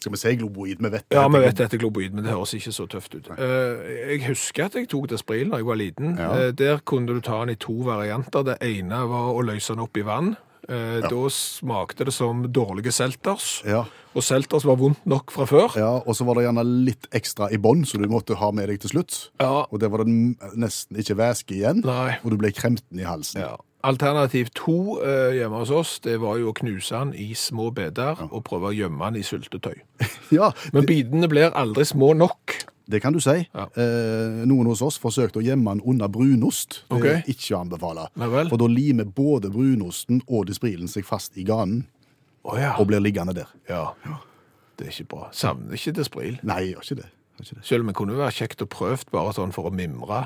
Skal 0.00 0.14
vi 0.16 0.18
si 0.22 0.34
globoid? 0.40 0.80
Vi 0.80 0.88
vet 0.96 1.04
det. 1.12 1.16
Ja, 1.20 1.26
vi 1.28 1.38
vet 1.44 1.58
dette 1.60 1.76
globoid, 1.76 2.14
men 2.16 2.24
det 2.24 2.32
høres 2.32 2.54
ikke 2.56 2.72
så 2.72 2.86
tøft 2.88 3.14
ut. 3.18 3.26
Eh, 3.36 4.14
Jeg 4.16 4.22
husker 4.30 4.64
at 4.70 4.74
jeg 4.80 4.88
tok 4.88 5.10
Despril 5.12 5.50
da 5.52 5.60
jeg 5.60 5.66
var 5.68 5.76
liten. 5.76 6.14
Ja. 6.16 6.30
Eh, 6.48 6.52
Der 6.56 6.80
kunne 6.80 7.12
du 7.12 7.20
ta 7.20 7.42
den 7.44 7.52
i 7.52 7.58
to 7.60 7.74
varianter. 7.84 8.42
Det 8.48 8.56
ene 8.64 9.04
var 9.12 9.34
å 9.36 9.42
løse 9.44 9.74
den 9.76 9.84
opp 9.84 9.96
i 10.00 10.06
vann. 10.08 10.34
Eh, 10.70 11.00
Da 11.02 11.28
smakte 11.34 12.04
det 12.06 12.12
som 12.14 12.44
dårlige 12.46 12.92
selters, 12.94 13.62
Ja, 13.66 13.84
og 14.14 14.22
selters 14.22 14.64
var 14.64 14.76
vondt 14.76 15.04
nok 15.04 15.30
fra 15.34 15.44
før. 15.46 15.74
ja, 15.76 15.96
og 16.06 16.14
så 16.14 16.24
var 16.24 16.34
det 16.38 16.44
gjerne 16.46 16.64
litt 16.86 17.08
ekstra 17.12 17.48
i 17.52 17.56
bånn, 17.58 17.82
så 17.84 17.98
du 17.98 18.06
måtte 18.08 18.36
ha 18.38 18.50
med 18.52 18.68
deg 18.68 18.78
til 18.80 18.90
slutt. 18.90 19.30
Ja. 19.40 19.66
Og 19.72 19.80
der 19.80 19.88
var 19.90 19.98
det 20.04 20.06
n- 20.08 20.36
nesten 20.54 20.96
ikke 20.96 21.16
væske 21.18 21.56
igjen, 21.58 21.82
Nei. 21.84 22.18
og 22.22 22.30
du 22.30 22.36
ble 22.36 22.52
kremten 22.52 23.00
i 23.00 23.02
halsen. 23.02 23.40
Ja. 23.42 23.56
Alternativ 23.82 24.50
to 24.54 24.98
eh, 25.00 25.38
hjemme 25.38 25.56
hos 25.62 25.70
oss, 25.72 25.94
det 26.04 26.18
var 26.20 26.36
jo 26.40 26.50
å 26.50 26.56
knuse 26.58 26.92
den 26.98 27.14
i 27.16 27.30
små 27.34 27.70
beder 27.72 28.18
og 28.30 28.42
prøve 28.44 28.68
å 28.70 28.74
gjemme 28.76 29.08
den 29.10 29.20
i 29.22 29.24
syltetøy. 29.26 29.78
Ja, 30.36 30.52
Men 30.72 30.84
bitene 30.86 31.26
blir 31.30 31.50
aldri 31.58 31.82
små 31.88 32.12
nok. 32.14 32.58
det 32.90 33.00
kan 33.02 33.12
du 33.14 33.20
si. 33.22 33.36
Ja. 33.54 33.64
Eh, 33.78 34.42
noen 34.46 34.66
hos 34.70 34.82
oss 34.82 34.98
forsøkte 34.98 35.40
å 35.40 35.44
gjemme 35.46 35.72
den 35.76 35.80
under 35.86 36.08
brunost. 36.08 36.82
Det 36.90 36.98
er 37.00 37.20
Ok. 37.22 37.28
ikke 37.32 37.54
å 37.56 37.60
anbefale. 37.64 38.08
Nei 38.18 38.28
vel. 38.30 38.48
For 38.50 38.58
da 38.58 38.66
limer 38.70 39.04
både 39.06 39.50
brunosten 39.50 40.20
og 40.28 40.46
disprilen 40.50 40.88
seg 40.90 41.06
fast 41.06 41.38
i 41.38 41.44
ganen 41.46 41.84
Å 42.44 42.58
ja. 42.58 42.74
og 42.78 42.86
blir 42.90 43.00
liggende 43.00 43.34
der. 43.34 43.48
ja. 43.68 43.88
Det 44.80 44.86
er 44.88 44.92
ikke 44.94 45.08
bra. 45.12 45.26
Savner 45.36 45.74
ikke 45.76 45.92
Despril. 45.92 46.38
Nei, 46.42 46.70
gjør 46.70 46.80
ikke 46.86 46.94
det. 47.02 47.08
Gjør 47.36 47.44
ikke 47.44 47.56
det. 47.58 47.64
Selv 47.68 47.80
om 47.84 47.88
det 47.90 47.96
kunne 47.98 48.14
være 48.16 48.32
kjekt 48.32 48.62
å 48.64 48.68
prøve 48.70 49.04
bare 49.12 49.34
sånn 49.36 49.50
for 49.52 49.68
å 49.68 49.72
mimre. 49.76 50.22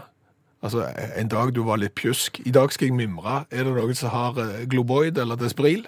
Altså, 0.65 0.93
en 1.17 1.29
dag 1.29 1.51
du 1.55 1.61
var 1.63 1.77
litt 1.77 1.93
pjusk. 1.93 2.39
I 2.49 2.51
dag 2.51 2.73
skal 2.73 2.89
jeg 2.89 2.97
mimre. 2.97 3.43
Er 3.53 3.67
det 3.67 3.73
noen 3.77 3.99
som 3.99 4.09
har 4.09 4.39
eh, 4.41 4.63
globoid 4.65 5.19
eller 5.21 5.37
Despril? 5.37 5.85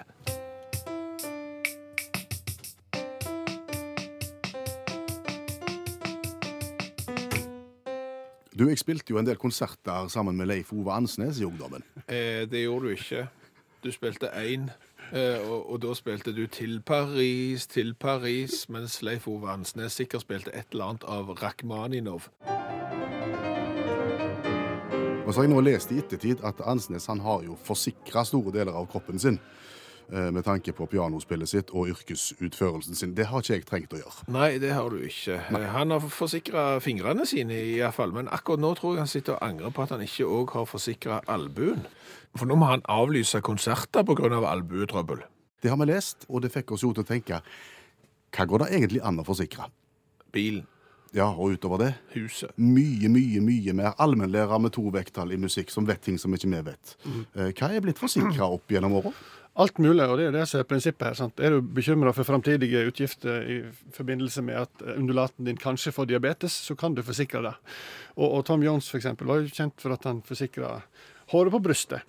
Du, 8.53 8.67
jeg 8.69 8.77
spilte 8.77 9.15
jo 9.15 9.17
en 9.17 9.25
del 9.25 9.41
konserter 9.41 10.11
sammen 10.13 10.37
med 10.37 10.45
Leif 10.51 10.69
Ove 10.73 10.93
Ansnes 10.93 11.41
i 11.41 11.45
ungdommen. 11.45 11.81
Eh, 12.05 12.45
det 12.45 12.61
gjorde 12.67 12.85
du 12.85 12.93
ikke. 12.93 13.25
Du 13.81 13.89
spilte 13.91 14.29
én, 14.29 14.69
eh, 15.09 15.41
og, 15.41 15.71
og 15.71 15.81
da 15.81 15.97
spilte 15.97 16.35
du 16.37 16.45
til 16.45 16.81
Paris, 16.85 17.65
til 17.67 17.95
Paris, 17.95 18.69
mens 18.69 19.01
Leif 19.01 19.27
Ove 19.27 19.49
Ansnes 19.49 19.97
sikkert 19.97 20.21
spilte 20.21 20.53
et 20.53 20.69
eller 20.71 20.93
annet 20.93 21.09
av 21.09 21.33
Rakhmaninov. 21.41 22.29
Og 25.27 25.33
så 25.33 25.41
har 25.41 25.49
jeg 25.49 25.51
nå 25.51 25.61
lest 25.65 25.89
i 25.91 25.97
ettertid 25.99 26.43
at 26.47 26.61
Ansnes 26.63 27.09
han 27.11 27.19
har 27.19 27.41
jo 27.43 27.57
forsikra 27.67 28.23
store 28.23 28.53
deler 28.55 28.75
av 28.79 28.85
kroppen 28.87 29.19
sin 29.19 29.35
eh, 29.35 30.29
med 30.31 30.45
tanke 30.47 30.71
på 30.71 30.87
pianospillet 30.87 31.51
sitt 31.51 31.73
og 31.75 31.89
yrkesutførelsen 31.91 32.95
sin. 32.95 33.15
Det 33.17 33.25
har 33.27 33.43
ikke 33.43 33.57
jeg 33.57 33.65
trengt 33.67 33.95
å 33.97 33.99
gjøre. 33.99 34.27
Nei, 34.31 34.53
det 34.63 34.71
har 34.71 34.87
du 34.87 35.03
ikke. 35.03 35.41
Nei. 35.51 35.65
Han 35.73 35.91
har 35.91 36.05
forsikra 36.15 36.63
fingrene 36.83 37.27
sine, 37.27 37.59
i 37.59 37.75
hvert 37.81 37.97
fall, 37.97 38.15
men 38.15 38.31
akkurat 38.31 38.63
nå 38.63 38.71
tror 38.79 38.95
jeg 38.95 39.03
han 39.03 39.11
sitter 39.11 39.35
og 39.35 39.43
angrer 39.49 39.75
på 39.75 39.83
at 39.83 39.91
han 39.97 40.05
ikke 40.05 40.29
òg 40.37 40.55
har 40.55 40.69
forsikra 40.71 41.19
albuen. 41.35 41.83
For 42.39 42.47
nå 42.47 42.55
må 42.55 42.71
han 42.71 42.85
avlyse 42.87 43.43
konserter 43.43 44.07
pga. 44.07 44.31
Av 44.37 44.47
albuetrøbbel. 44.53 45.25
Det 45.59 45.73
har 45.73 45.79
vi 45.81 45.89
lest, 45.91 46.23
og 46.31 46.45
det 46.45 46.53
fikk 46.55 46.71
oss 46.77 46.87
jo 46.87 46.93
til 46.95 47.03
å 47.03 47.11
tenke 47.11 47.41
hva 48.31 48.45
går 48.47 48.63
det 48.63 48.73
egentlig 48.77 49.03
an 49.03 49.19
å 49.19 49.27
forsikre? 49.27 49.67
Bilen, 50.35 50.63
Ja, 51.15 51.29
og 51.31 51.55
utover 51.55 51.79
det 51.81 51.91
huset. 52.15 52.51
mye, 52.57 53.07
mye 53.09 53.41
mye 53.41 53.73
mer 53.77 53.93
allmennlærer 54.01 54.59
med 54.59 54.73
to 54.75 54.83
vekttall 54.93 55.31
i 55.31 55.39
musikk 55.39 55.71
som 55.71 55.87
vet 55.87 56.01
ting 56.03 56.19
som 56.19 56.33
ikke 56.35 56.49
vi 56.51 56.61
vet. 56.71 56.95
Mm. 57.05 57.21
Hva 57.55 57.71
er 57.71 57.83
blitt 57.85 58.01
forsikra 58.01 58.49
opp 58.57 58.71
gjennom 58.71 58.99
åra? 58.99 59.13
Alt 59.57 59.79
mulig, 59.81 60.05
og 60.05 60.19
det 60.19 60.27
er 60.27 60.35
det 60.35 60.43
som 60.45 60.59
er 60.61 60.67
prinsippet 60.69 61.07
her. 61.07 61.15
sant? 61.17 61.39
Er 61.41 61.55
du 61.55 61.63
bekymra 61.73 62.11
for 62.13 62.27
framtidige 62.27 62.83
utgifter 62.85 63.41
i 63.41 63.55
forbindelse 63.95 64.43
med 64.45 64.59
at 64.67 64.83
eh, 64.85 64.99
undulaten 64.99 65.47
din 65.49 65.57
kanskje 65.57 65.95
får 65.95 66.11
diabetes, 66.11 66.53
så 66.67 66.75
kan 66.77 66.93
du 66.93 67.01
forsikre 67.01 67.41
det. 67.41 67.55
Og, 68.19 68.27
og 68.27 68.45
Tom 68.45 68.61
Jones 68.61 68.89
for 68.91 69.01
eksempel, 69.01 69.25
var 69.25 69.41
jo 69.41 69.49
kjent 69.49 69.81
for 69.81 69.95
at 69.95 70.05
han 70.05 70.21
forsikra 70.27 70.75
håret 71.33 71.55
på 71.55 71.63
brystet. 71.65 72.05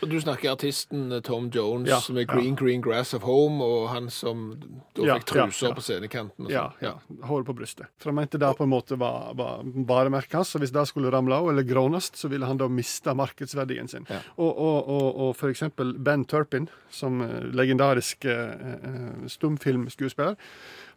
Og 0.00 0.08
Du 0.10 0.16
snakker 0.20 0.50
artisten 0.54 1.12
eh, 1.12 1.20
Tom 1.20 1.50
Jones 1.52 1.88
Ja, 1.90 1.98
med 2.14 2.26
Green 2.30 2.54
Green 2.58 2.80
Grass 2.82 3.12
of 3.14 3.22
Home, 3.26 3.62
og 3.62 3.88
han 3.92 4.08
som 4.10 4.54
da 4.96 5.04
Ja, 5.04 5.16
fikk 5.18 5.26
truser 5.32 5.66
ja, 5.66 5.70
ja. 5.70 5.74
på 5.76 5.84
scenekanten. 5.84 6.46
Og 6.46 6.50
Ja, 6.54 6.62
sånn. 6.78 6.86
ja, 6.86 7.26
håret 7.28 7.46
på 7.46 7.54
brystet. 7.58 7.86
For 8.00 8.10
han 8.10 8.16
mente 8.22 8.38
det 8.40 8.50
på 8.58 8.64
en 8.64 8.72
måte 8.72 8.96
var, 8.98 9.34
var 9.38 9.60
varemerket 9.64 10.38
hans, 10.40 10.54
og 10.56 10.62
hvis 10.64 10.72
det 10.74 10.86
skulle 10.88 11.12
ramle 11.12 11.34
av 11.36 11.50
eller 11.52 11.66
grånes, 11.68 12.10
så 12.16 12.30
ville 12.32 12.46
han 12.48 12.56
da 12.60 12.68
miste 12.72 13.14
markedsverdien 13.14 13.88
sin. 13.92 14.06
Ja. 14.10 14.22
Og, 14.38 14.50
og, 14.56 14.88
og, 14.88 15.20
og 15.26 15.36
for 15.36 15.52
eksempel 15.52 15.92
Ben 15.98 16.24
Turpin, 16.24 16.68
som 16.90 17.20
eh, 17.26 17.38
legendarisk 17.52 18.24
eh, 18.24 19.28
stumfilmskuespiller, 19.28 20.36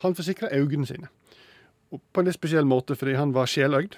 han 0.05 0.15
forsikra 0.15 0.49
øynene 0.53 0.85
sine. 0.87 1.07
på 1.91 2.19
en 2.21 2.25
litt 2.27 2.35
spesiell 2.35 2.65
måte, 2.65 2.95
fordi 2.97 3.13
han 3.15 3.31
var 3.35 3.45
sjeløyd. 3.47 3.95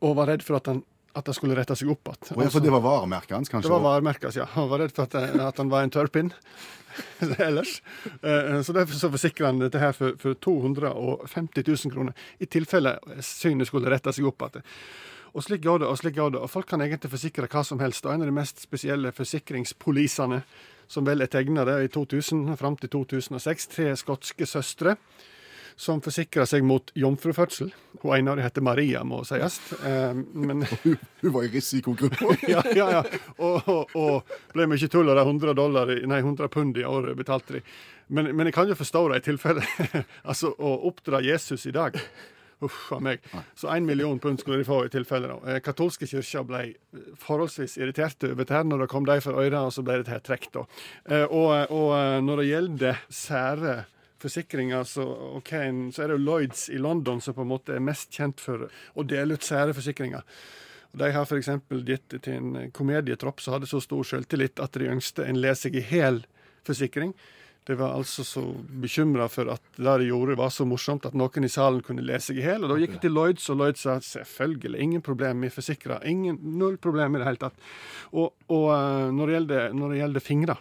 Og 0.00 0.14
var 0.16 0.26
redd 0.30 0.42
for 0.46 0.56
at, 0.56 0.66
han, 0.70 0.84
at 1.14 1.26
det 1.26 1.34
skulle 1.34 1.56
rette 1.58 1.74
seg 1.76 1.90
opp 1.90 2.06
igjen. 2.12 2.36
Oh, 2.36 2.44
ja, 2.44 2.50
for 2.54 2.62
det 2.64 2.70
var 2.74 2.82
varemerket 2.84 3.34
hans, 3.36 3.48
kanskje? 3.50 3.66
Det 3.68 3.74
var 3.74 3.82
varemerket, 3.86 4.36
ja. 4.38 4.46
Han 4.54 4.68
var 4.70 4.82
redd 4.84 4.94
for 4.94 5.08
at, 5.08 5.14
at 5.50 5.58
han 5.62 5.72
var 5.72 5.82
en 5.86 5.90
tørrpinn 5.94 6.32
ellers. 7.48 7.82
Eh, 8.22 8.60
Så 8.62 8.72
derfor 8.76 8.94
så 8.98 9.10
forsikra 9.10 9.46
han 9.50 9.58
dette 9.62 9.78
her 9.82 9.92
for, 9.96 10.14
for 10.22 10.34
250 10.34 11.64
000 11.66 11.94
kroner, 11.94 12.12
i 12.38 12.46
tilfelle 12.46 12.96
synet 13.26 13.70
skulle 13.70 13.90
rette 13.90 14.12
seg 14.14 14.26
opp 14.30 14.46
igjen. 14.48 14.66
Og 15.30 15.44
slik 15.46 15.62
går 15.62 15.78
det, 15.84 15.86
og 15.86 15.98
slik 16.00 16.16
går 16.16 16.32
det. 16.34 16.40
Og 16.42 16.50
folk 16.50 16.66
kan 16.66 16.82
egentlig 16.82 17.12
forsikre 17.12 17.46
hva 17.46 17.60
som 17.62 17.78
helst. 17.78 18.02
Og 18.06 18.10
en 18.14 18.24
av 18.24 18.26
de 18.26 18.34
mest 18.34 18.58
spesielle 18.64 19.12
forsikringspolisene 19.14 20.40
som 20.90 21.06
vel 21.06 21.22
er 21.22 21.30
tegna 21.30 21.62
i 21.78 21.86
2000 21.86 22.56
fram 22.58 22.74
til 22.80 22.90
2006, 22.90 23.68
tre 23.70 23.92
skotske 23.98 24.46
søstre 24.50 24.96
som 25.80 26.00
forsikra 26.04 26.44
seg 26.48 26.64
mot 26.66 26.90
jomfrufødsel. 26.98 27.70
Hun 28.02 28.12
ene 28.16 28.32
av 28.34 28.36
dem 28.36 28.44
heter 28.44 28.64
Maria, 28.64 29.00
må 29.04 29.22
sies. 29.28 29.56
Eh, 29.80 30.12
men 30.36 30.64
Hun, 30.82 30.98
hun 31.22 31.32
var 31.32 31.46
i 31.46 31.52
risikogruppa. 31.54 32.34
ja, 32.52 32.60
ja, 32.76 32.88
ja. 32.98 33.02
Og, 33.38 33.68
og, 33.68 33.94
og 33.96 34.34
ble 34.52 34.66
mye 34.68 34.90
tull 34.92 35.08
av 35.08 35.16
de 35.16 35.24
100, 35.24 35.54
dollar, 35.56 35.94
nei, 36.10 36.18
100 36.20 36.50
pund 36.52 36.76
i 36.80 36.84
året 36.84 37.16
betalte 37.16 37.56
de. 37.58 37.62
Men, 38.12 38.28
men 38.36 38.50
jeg 38.50 38.56
kan 38.58 38.68
jo 38.68 38.76
forstå 38.76 39.06
det 39.12 39.22
i 39.22 39.24
tilfelle. 39.30 39.64
altså, 40.30 40.52
å 40.58 40.74
oppdra 40.90 41.22
Jesus 41.24 41.64
i 41.70 41.74
dag 41.76 41.96
Uff 42.60 42.90
a 42.92 42.98
meg. 43.00 43.22
Så 43.56 43.70
én 43.72 43.86
million 43.88 44.18
pund 44.20 44.36
skulle 44.42 44.58
de 44.60 44.66
få 44.68 44.82
i 44.84 44.90
tilfelle. 44.92 45.30
da. 45.30 45.38
Eh, 45.54 45.62
Katolske 45.64 46.04
kirker 46.04 46.44
ble 46.44 46.58
forholdsvis 47.22 47.78
irriterte 47.80 48.28
over 48.34 48.42
dette 48.44 48.52
her 48.52 48.66
når 48.68 48.82
det 48.84 48.88
kom 48.92 49.06
de 49.08 49.16
for 49.24 49.40
øra, 49.40 49.62
og 49.64 49.72
så 49.72 49.80
ble 49.86 49.96
dette 50.02 50.12
her 50.12 50.20
trukket. 50.20 50.60
Eh, 51.08 51.24
Og, 51.24 51.54
og 51.72 51.94
eh, 51.96 52.18
når 52.20 52.42
det 52.42 52.46
gjelder 52.50 53.00
sære 53.08 53.78
forsikringer, 54.20 54.84
så, 54.84 55.04
okay, 55.38 55.70
så 55.94 56.04
er 56.04 56.10
det 56.10 56.18
jo 56.18 56.24
Lloyds 56.26 56.68
i 56.72 56.78
London 56.78 57.20
som 57.24 57.36
på 57.36 57.44
en 57.44 57.52
måte 57.52 57.76
er 57.76 57.84
mest 57.84 58.12
kjent 58.14 58.40
for 58.42 58.68
å 58.68 59.06
dele 59.06 59.38
ut 59.38 59.46
sære 59.46 59.76
forsikringer. 59.76 60.26
De 60.92 61.10
har 61.14 61.26
f.eks. 61.26 61.50
gitt 61.86 62.16
til 62.18 62.32
en 62.34 62.70
komedietropp 62.74 63.42
som 63.42 63.54
hadde 63.54 63.68
så 63.70 63.80
stor 63.82 64.06
selvtillit 64.06 64.62
at 64.62 64.74
de 64.74 64.90
ønsket 64.90 65.26
en 65.26 65.38
le 65.38 65.52
seg 65.54 65.76
i 65.78 65.84
hel 65.86 66.24
forsikring. 66.66 67.14
De 67.68 67.76
var 67.78 67.92
altså 67.94 68.24
så 68.24 68.42
bekymra 68.82 69.28
for 69.30 69.50
at 69.52 69.62
det 69.76 69.92
de 70.00 70.08
gjorde 70.08 70.38
var 70.40 70.50
så 70.50 70.64
morsomt 70.66 71.04
at 71.06 71.14
noen 71.14 71.46
i 71.46 71.52
salen 71.52 71.82
kunne 71.86 72.02
le 72.02 72.16
seg 72.22 72.40
i 72.40 72.46
hel. 72.46 72.64
Og 72.64 72.72
da 72.72 72.78
gikk 72.80 72.96
de 72.96 73.02
til 73.04 73.14
Lloyds, 73.14 73.46
og 73.52 73.60
Lloyds 73.60 73.84
sa 73.84 73.98
selvfølgelig, 74.02 74.80
ingen 74.80 75.04
problem, 75.04 75.44
vi 75.44 75.52
forsikrer. 75.54 76.02
Ingen, 76.08 76.40
null 76.58 76.80
problem 76.82 77.14
i 77.14 77.20
det 77.20 77.28
hele 77.28 77.42
tatt. 77.44 77.68
Og, 78.10 78.32
og 78.50 78.66
eh, 78.74 79.06
når, 79.14 79.22
det 79.22 79.36
gjelder, 79.36 79.76
når 79.76 79.96
gjelder 80.00 80.24
fingre 80.24 80.58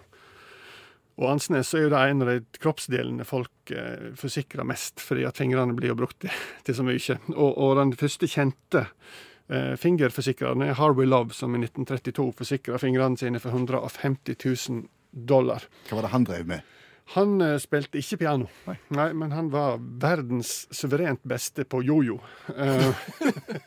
og 1.20 1.34
Ansnes, 1.34 1.74
er 1.76 1.84
jo 1.84 1.92
det 1.92 2.00
en 2.00 2.24
av 2.24 2.30
de 2.32 2.60
kroppsdelene 2.64 3.26
folk 3.28 3.74
eh, 3.76 4.12
forsikrer 4.20 4.68
mest, 4.68 5.02
fordi 5.04 5.26
at 5.28 5.40
fingrene 5.40 5.76
blir 5.76 5.92
jo 5.92 5.98
brukt 6.00 6.22
til, 6.24 6.32
til 6.68 6.78
så 6.78 6.86
mye. 6.88 7.18
Og, 7.36 7.50
og 7.52 7.76
den 7.82 7.92
første 8.00 8.30
kjente 8.32 8.86
eh, 9.52 9.76
fingerforsikreren 9.80 10.64
er 10.64 10.78
Harvey 10.80 11.10
Love, 11.10 11.36
som 11.36 11.58
i 11.58 11.64
1932 11.66 12.30
forsikra 12.40 12.80
fingrene 12.80 13.20
sine 13.20 13.44
for 13.44 13.52
150 13.52 14.40
000 14.40 14.88
dollar. 15.12 15.66
Hva 15.90 16.00
var 16.00 16.08
det 16.08 16.16
han 16.16 16.28
drev 16.30 16.52
med? 16.54 16.76
Han 17.16 17.42
eh, 17.42 17.56
spilte 17.58 17.98
ikke 17.98 18.20
piano, 18.22 18.48
Nei, 18.94 19.08
men 19.18 19.32
han 19.34 19.48
var 19.50 19.80
verdens 19.82 20.68
suverent 20.76 21.24
beste 21.26 21.64
på 21.66 21.82
jojo. 21.82 22.20
Eh, 22.54 23.00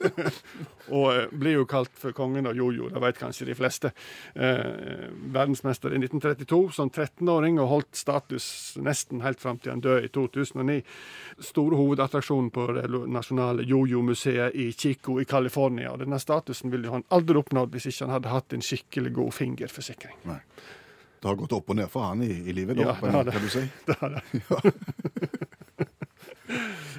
og 0.96 1.06
eh, 1.10 1.32
blir 1.32 1.56
jo 1.56 1.64
kalt 1.66 1.90
for 1.98 2.14
kongen 2.14 2.46
av 2.46 2.54
jojo, 2.54 2.86
det 2.92 3.02
vet 3.02 3.18
kanskje 3.18 3.48
de 3.48 3.56
fleste. 3.58 3.90
Eh, 4.34 5.08
verdensmester 5.34 5.90
i 5.90 5.98
1932 5.98 6.60
som 6.76 6.90
13-åring 6.92 7.58
og 7.58 7.70
holdt 7.72 7.98
status 7.98 8.46
nesten 8.78 9.24
helt 9.26 9.42
fram 9.42 9.58
til 9.58 9.74
han 9.74 9.82
døde 9.82 10.06
i 10.06 10.12
2009. 10.14 10.78
Store 11.42 11.80
hovedattraksjonen 11.80 12.52
på 12.54 12.68
det 12.76 12.86
nasjonale 13.10 13.66
jojo-museet 13.66 14.54
i 14.54 14.68
Chico 14.70 15.18
i 15.18 15.26
California. 15.26 15.90
Og 15.90 16.04
denne 16.04 16.22
statusen 16.22 16.70
ville 16.70 16.94
han 16.94 17.02
aldri 17.10 17.42
oppnådd 17.42 17.74
hvis 17.74 17.90
ikke 17.90 18.06
han 18.06 18.14
hadde 18.20 18.36
hatt 18.36 18.54
en 18.54 18.62
skikkelig 18.62 19.16
god 19.18 19.34
fingerforsikring. 19.40 20.22
Nei. 20.30 20.38
Det 21.22 21.28
har 21.30 21.36
gått 21.38 21.52
opp 21.54 21.70
og 21.70 21.76
ned 21.78 21.86
for 21.92 22.02
han 22.08 22.22
i, 22.26 22.32
i 22.50 22.52
livet, 22.56 22.76
da, 22.80 22.88
Ja, 22.90 22.94
det 23.02 23.12
har 23.14 23.24
det. 23.28 23.32
kan 23.36 23.42
du 23.46 23.50
si. 23.52 23.62
Det 23.86 23.96
er 24.02 24.08
det. 24.16 24.22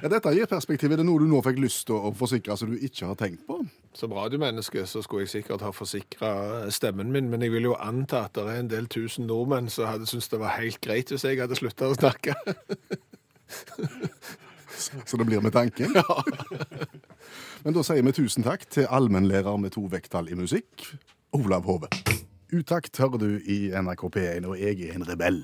Ja, 0.02 0.08
dette 0.12 0.32
gir 0.34 0.48
perspektiv. 0.50 0.92
Er 0.92 0.98
det 1.00 1.04
noe 1.06 1.20
du 1.22 1.26
nå 1.30 1.38
fikk 1.44 1.60
lyst 1.62 1.86
til 1.88 1.96
å 1.96 2.10
forsikre 2.16 2.56
som 2.60 2.72
du 2.72 2.80
ikke 2.84 3.06
har 3.08 3.16
tenkt 3.20 3.44
på? 3.48 3.60
Som 3.96 4.12
radiomenneske 4.16 4.82
så 4.90 5.00
skulle 5.04 5.24
jeg 5.24 5.30
sikkert 5.32 5.62
ha 5.64 5.70
forsikra 5.72 6.32
stemmen 6.74 7.12
min, 7.14 7.28
men 7.32 7.44
jeg 7.44 7.52
vil 7.54 7.68
jo 7.70 7.76
anta 7.80 8.24
at 8.26 8.34
det 8.36 8.44
er 8.50 8.58
en 8.64 8.68
del 8.72 8.88
tusen 8.92 9.28
nordmenn 9.30 9.70
som 9.72 9.86
hadde 9.88 10.08
syntes 10.10 10.28
det 10.32 10.40
var 10.42 10.56
helt 10.58 10.80
greit 10.84 11.12
hvis 11.14 11.24
jeg 11.24 11.38
hadde 11.40 11.56
slutta 11.56 11.88
å 11.92 11.96
snakke. 11.96 12.34
Så 15.06 15.16
det 15.20 15.28
blir 15.28 15.40
med 15.44 15.54
tanken? 15.54 15.94
Men 17.64 17.76
da 17.76 17.84
sier 17.86 18.02
vi 18.04 18.12
tusen 18.16 18.44
takk 18.44 18.66
til 18.74 18.88
allmennlærer 18.92 19.56
med 19.62 19.72
to 19.78 19.86
vekttall 19.92 20.28
i 20.28 20.36
musikk, 20.36 20.88
Olav 21.38 21.64
Hove. 21.70 21.88
Utakt 22.54 22.98
hører 23.02 23.18
du 23.18 23.30
i 23.50 23.72
NRK 23.74 24.02
P1, 24.14 24.44
og 24.46 24.58
jeg 24.60 24.78
er 24.86 24.94
en 24.94 25.06
rebell. 25.08 25.40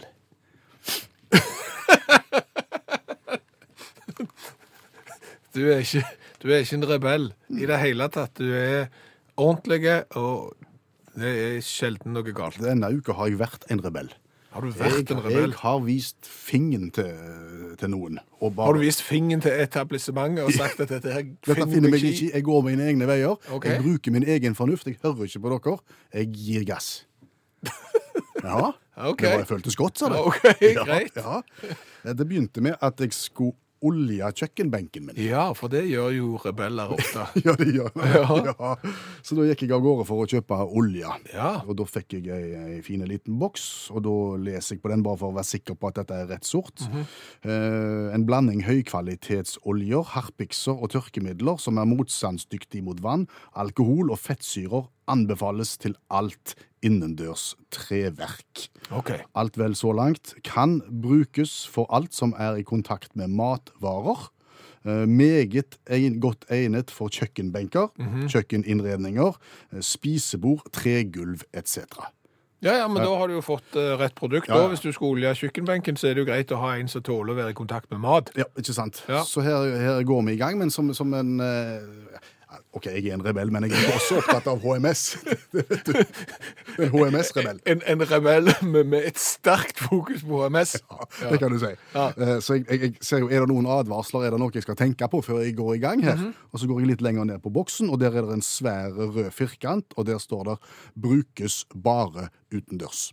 Du 5.50 5.64
er 5.67 5.81
ikke, 5.83 6.05
du 6.38 6.52
er 6.52 6.62
ikke 6.62 6.76
en 6.79 6.87
rebell 6.87 7.25
i 7.59 7.67
det 7.67 7.79
hele 7.83 8.07
tatt. 8.14 8.38
Du 8.38 8.52
er 8.55 8.87
ordentlig, 9.35 9.81
og 10.14 10.55
det 11.19 11.33
er 11.35 11.57
sjelden 11.67 12.14
noe 12.14 12.35
galt. 12.37 12.61
Denne 12.62 12.93
uka 12.95 13.17
har 13.19 13.33
jeg 13.33 13.40
vært 13.40 13.67
en 13.75 13.83
rebell. 13.83 14.12
Har 14.50 14.64
du 14.64 14.66
Jeg, 14.73 14.78
vært 14.80 15.11
en 15.14 15.21
rebell? 15.25 15.50
jeg 15.52 15.59
har 15.62 15.78
vist 15.87 16.26
fingeren 16.26 16.90
til, 16.90 17.11
til 17.78 17.90
noen. 17.92 18.19
Bare, 18.40 18.66
Har 18.66 18.73
du 18.75 18.80
vist 18.83 19.02
fingeren 19.07 19.40
til 19.45 19.52
etablissementet 19.62 20.42
og 20.49 20.52
sagt 20.57 20.80
at 20.83 20.90
dette 20.90 21.12
her 21.14 21.23
finner 21.47 21.69
finner 21.71 21.90
meg 21.95 22.02
ikke. 22.09 22.30
Jeg 22.35 22.45
går 22.49 22.62
mine 22.66 22.88
egne 22.90 23.07
veier. 23.07 23.37
Okay. 23.54 23.76
Jeg 23.76 23.85
bruker 23.85 24.11
min 24.16 24.26
egen 24.26 24.54
fornuft. 24.59 24.87
Jeg 24.90 24.99
hører 25.04 25.28
ikke 25.30 25.40
på 25.45 25.52
dere. 25.54 25.76
Jeg 26.14 26.33
gir 26.35 26.64
gass. 26.73 26.90
Ja, 28.40 28.71
Okay. 29.00 29.30
det 29.30 29.38
var, 29.38 29.45
føltes 29.49 29.76
godt, 29.76 29.99
sa 30.00 30.09
det. 30.12 30.19
Ok, 30.21 30.42
greit. 30.85 31.14
Ja, 31.16 31.38
ja. 32.04 32.12
Det 32.12 32.26
begynte 32.28 32.61
med 32.64 32.75
at 32.85 33.00
jeg 33.00 33.12
skulle 33.16 33.52
olje 33.87 34.29
kjøkkenbenken 34.37 35.07
min. 35.09 35.17
Ja, 35.21 35.47
for 35.57 35.73
det 35.73 35.87
gjør 35.89 36.11
jo 36.13 36.41
rebeller 36.45 36.91
ofte. 36.97 37.25
Ja, 37.45 37.55
det 37.57 37.69
gjør 37.75 37.91
det. 37.95 38.11
Ja. 38.13 38.37
Ja. 38.51 38.75
Så 39.25 39.39
da 39.39 39.47
gikk 39.49 39.63
jeg 39.65 39.73
av 39.77 39.83
gårde 39.85 40.05
for 40.09 40.21
å 40.25 40.29
kjøpe 40.29 40.59
olje. 40.77 41.09
Ja. 41.33 41.53
Og 41.65 41.79
da 41.81 41.87
fikk 41.89 42.19
jeg 42.19 42.29
ei, 42.35 42.51
ei 42.77 42.81
fin 42.85 43.03
liten 43.09 43.39
boks, 43.41 43.65
og 43.95 44.05
da 44.05 44.15
leser 44.51 44.77
jeg 44.77 44.83
på 44.85 44.93
den 44.93 45.05
bare 45.07 45.21
for 45.23 45.33
å 45.33 45.37
være 45.39 45.49
sikker 45.51 45.79
på 45.81 45.91
at 45.91 46.01
dette 46.03 46.19
er 46.25 46.29
rett 46.35 46.49
sort. 46.49 46.85
eh, 47.45 48.11
en 48.15 48.27
blanding 48.29 48.63
høykvalitetsoljer, 48.69 50.05
harpikser 50.15 50.77
og 50.77 50.93
tørkemidler 50.95 51.61
som 51.61 51.79
er 51.81 51.89
motstandsdyktig 51.91 52.83
mot 52.87 53.01
vann, 53.05 53.27
alkohol 53.59 54.13
og 54.15 54.21
fettsyrer 54.21 54.89
anbefales 55.11 55.76
til 55.81 55.97
alt 56.11 56.55
innendørs 56.87 57.55
treverk. 57.75 58.69
OK. 58.95 59.12
Alt 59.38 59.59
vel 59.61 59.76
så 59.79 59.93
langt 59.97 60.35
kan 60.47 60.81
brukes 61.02 61.67
for 61.71 61.90
alt 61.95 62.17
som 62.17 62.35
er 62.38 62.61
i 62.61 62.67
kontakt 62.67 63.17
med 63.19 63.33
matvarer. 63.35 64.31
Eh, 64.88 65.05
meget 65.05 65.76
godt 66.23 66.47
egnet 66.49 66.90
for 66.95 67.12
kjøkkenbenker, 67.12 67.90
kjøkkeninnredninger, 68.33 69.37
eh, 69.75 69.83
spisebord, 69.85 70.64
tregulv 70.73 71.45
etc. 71.52 71.85
Ja, 72.61 72.75
ja, 72.76 72.88
men 72.88 73.00
da 73.00 73.12
har 73.17 73.29
du 73.29 73.38
jo 73.38 73.43
fått 73.45 73.76
uh, 73.76 73.95
rett 73.97 74.12
produkt. 74.17 74.50
Ja, 74.50 74.59
ja. 74.61 74.69
Hvis 74.69 74.83
du 74.85 74.90
skal 74.93 75.14
olje 75.14 75.31
kjøkkenbenken, 75.38 75.97
så 75.97 76.11
er 76.11 76.17
det 76.17 76.26
jo 76.26 76.29
greit 76.29 76.52
å 76.52 76.59
ha 76.61 76.75
en 76.76 76.90
som 76.93 77.00
tåler 77.05 77.33
å 77.33 77.38
være 77.38 77.55
i 77.55 77.57
kontakt 77.57 77.88
med 77.93 78.02
mat. 78.05 78.29
Ja, 78.37 78.45
ikke 78.61 78.75
sant? 78.76 79.00
Ja. 79.09 79.23
Så 79.25 79.40
her, 79.45 79.64
her 79.81 80.02
går 80.05 80.26
vi 80.29 80.35
i 80.37 80.40
gang, 80.40 80.59
men 80.61 80.73
som, 80.73 80.93
som 80.97 81.14
en 81.17 81.40
eh, 81.40 82.21
OK, 82.73 82.87
jeg 82.87 83.07
er 83.07 83.14
en 83.14 83.23
rebell, 83.25 83.50
men 83.52 83.64
jeg 83.66 83.73
er 83.78 83.92
også 83.95 84.16
opptatt 84.21 84.47
av 84.50 84.61
HMS. 84.62 85.02
Det. 85.52 86.07
En 86.80 86.88
HMS-rebell. 86.95 87.59
En, 87.69 87.83
en 87.87 88.02
rebell 88.11 88.49
med, 88.62 88.87
med 88.92 89.07
et 89.11 89.19
sterkt 89.21 89.78
fokus 89.83 90.23
på 90.26 90.38
HMS. 90.45 90.76
Ja, 90.80 91.30
Det 91.30 91.38
kan 91.42 91.52
du 91.52 91.59
si. 91.61 91.71
Ja. 91.95 92.07
Eh, 92.16 92.38
Så 92.40 92.57
jeg, 92.61 92.66
jeg, 92.71 92.92
ser 93.04 93.25
jo, 93.25 93.28
Er 93.28 93.45
det 93.45 93.50
noen 93.52 93.69
advarsler, 93.71 94.26
er 94.26 94.35
det 94.35 94.40
noe 94.42 94.54
jeg 94.54 94.64
skal 94.64 94.78
tenke 94.78 95.09
på 95.11 95.21
før 95.26 95.42
jeg 95.45 95.57
går 95.59 95.75
i 95.76 95.83
gang 95.83 96.02
her? 96.07 96.16
Mhm. 96.16 96.35
Og 96.52 96.62
Så 96.62 96.71
går 96.71 96.80
jeg 96.83 96.92
litt 96.95 97.04
lenger 97.04 97.25
ned 97.28 97.42
på 97.45 97.52
boksen, 97.54 97.90
og 97.90 98.00
der 98.00 98.14
er 98.14 98.26
det 98.26 98.38
en 98.38 98.47
svær 98.47 98.95
rød 98.97 99.30
firkant, 99.35 99.95
og 99.97 100.07
der 100.07 100.19
står 100.19 100.45
det 100.50 100.57
'brukes 100.97 101.64
bare 101.75 102.28
utendørs'. 102.54 103.11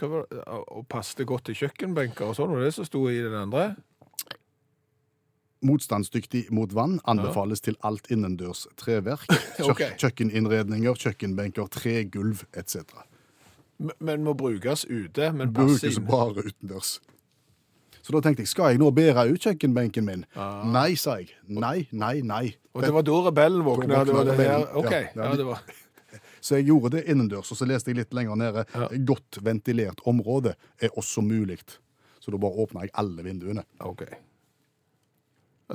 Hva 0.00 0.08
var 0.08 0.26
det? 0.30 0.40
Og 0.48 0.86
passet 0.88 1.18
det 1.18 1.26
godt 1.28 1.44
til 1.44 1.54
kjøkkenbenker 1.54 2.24
og 2.30 2.36
sånn, 2.36 2.50
var 2.54 2.64
det 2.64 2.72
som 2.74 2.84
sto 2.88 3.04
i 3.08 3.20
den 3.20 3.34
andre? 3.36 3.76
Motstandsdyktig 5.62 6.46
mot 6.56 6.72
vann 6.74 6.98
anbefales 7.04 7.60
til 7.60 7.76
alt 7.84 8.06
innendørs 8.10 8.66
treverk. 8.80 9.26
Kjøk, 9.58 9.68
Ok. 9.74 9.82
Kjøkkeninnredninger, 10.00 10.94
kjøkkenbenker, 11.04 11.68
tregulv 11.74 12.44
etc. 12.56 12.84
M- 13.80 13.92
Men 14.00 14.24
må 14.24 14.34
brukes 14.36 14.86
ute, 14.88 15.32
men 15.32 15.52
passe 15.52 15.80
Brukes 15.80 15.98
inn. 15.98 16.06
bare 16.08 16.46
utendørs. 16.48 16.94
Så 18.00 18.14
da 18.16 18.22
tenkte 18.24 18.40
jeg, 18.46 18.48
skal 18.48 18.70
jeg 18.72 18.80
nå 18.80 18.88
bære 18.96 19.26
ut 19.28 19.44
kjøkkenbenken 19.44 20.06
min? 20.08 20.22
Nei, 20.72 20.94
sa 20.96 21.18
jeg. 21.20 21.28
Nei, 21.52 21.86
nei, 21.92 22.22
nei. 22.24 22.46
Og 22.72 22.80
det 22.86 22.92
var 22.96 23.04
da 23.04 23.18
rebellen 23.28 23.60
våkna? 23.66 24.00
Da 24.00 24.04
Det 24.08 24.14
var 24.16 24.24
det 24.24 24.36
her. 24.38 24.40
rebellen, 24.40 24.68
OK. 24.80 24.90
ja. 24.90 25.00
Ja, 25.14 25.28
Ja, 25.28 25.36
det 25.36 25.46
var. 25.50 25.60
Så 26.40 26.56
jeg 26.56 26.70
gjorde 26.70 26.94
det 26.96 27.02
innendørs, 27.12 27.50
og 27.52 27.58
så 27.60 27.66
leste 27.68 27.90
jeg 27.92 27.98
litt 28.00 28.14
lenger 28.16 28.34
nede. 28.40 28.62
Godt 29.06 29.36
ventilert 29.44 30.00
område 30.08 30.54
er 30.80 30.88
også 30.96 31.20
mulig. 31.22 31.58
Så 32.18 32.32
da 32.32 32.38
bare 32.40 32.56
åpna 32.64 32.86
jeg 32.86 32.90
alle 32.96 33.22
vinduene. 33.26 33.62
Ok. 33.84 34.06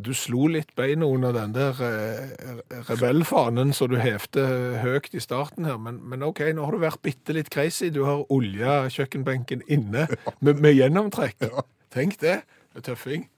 Du 0.03 0.11
slo 0.17 0.47
litt 0.51 0.73
beina 0.75 1.07
under 1.07 1.31
den 1.31 1.53
der 1.55 1.77
eh, 1.85 2.81
rebellfanen 2.89 3.71
som 3.73 3.87
du 3.93 3.95
hevte 4.01 4.43
høyt 4.81 5.13
i 5.15 5.21
starten 5.23 5.67
her, 5.69 5.77
men, 5.79 6.01
men 6.03 6.25
ok, 6.25 6.41
nå 6.55 6.65
har 6.65 6.75
du 6.75 6.81
vært 6.83 6.99
bitte 7.05 7.35
litt 7.37 7.51
crazy. 7.53 7.91
Du 7.95 8.01
har 8.03 8.25
olja 8.33 8.89
kjøkkenbenken 8.91 9.63
inne 9.71 10.07
med, 10.43 10.59
med 10.59 10.75
gjennomtrekk. 10.75 11.47
Tenk 11.95 12.19
det. 12.19 12.41
Det 12.75 12.81
er 12.81 12.87
tøffing. 12.89 13.29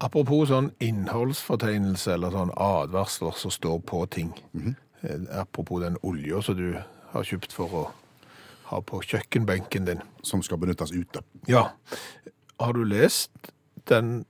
Apropos 0.00 0.48
sånn 0.48 0.70
innholdsfortegnelse 0.80 2.14
eller 2.14 2.32
sånn 2.32 2.54
advarsler 2.56 3.36
som 3.36 3.52
står 3.52 3.82
på 3.84 4.00
ting. 4.14 4.30
Eh, 5.04 5.18
Apropos 5.42 5.82
den 5.84 5.98
olja 6.06 6.40
som 6.46 6.56
du 6.56 6.70
har 7.12 7.26
kjøpt 7.26 7.52
for 7.52 7.76
å 7.76 7.84
ha 8.70 8.80
på 8.80 9.02
kjøkkenbenken 9.04 9.88
din. 9.90 10.00
Som 10.24 10.40
skal 10.46 10.60
benyttes 10.62 10.94
ute. 10.96 11.20
Ja. 11.50 11.66
Har 12.60 12.76
du 12.76 12.84
lest 12.88 13.52
den 13.90 14.22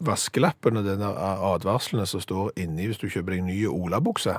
vaskelappen 0.00 0.80
denne 0.84 1.10
advarslene 1.52 2.06
som 2.08 2.22
står 2.24 2.54
inni 2.60 2.88
hvis 2.88 3.00
du 3.02 3.08
kjøper 3.10 3.36
deg 3.36 3.44
nye 3.48 3.68
olabukse. 3.70 4.38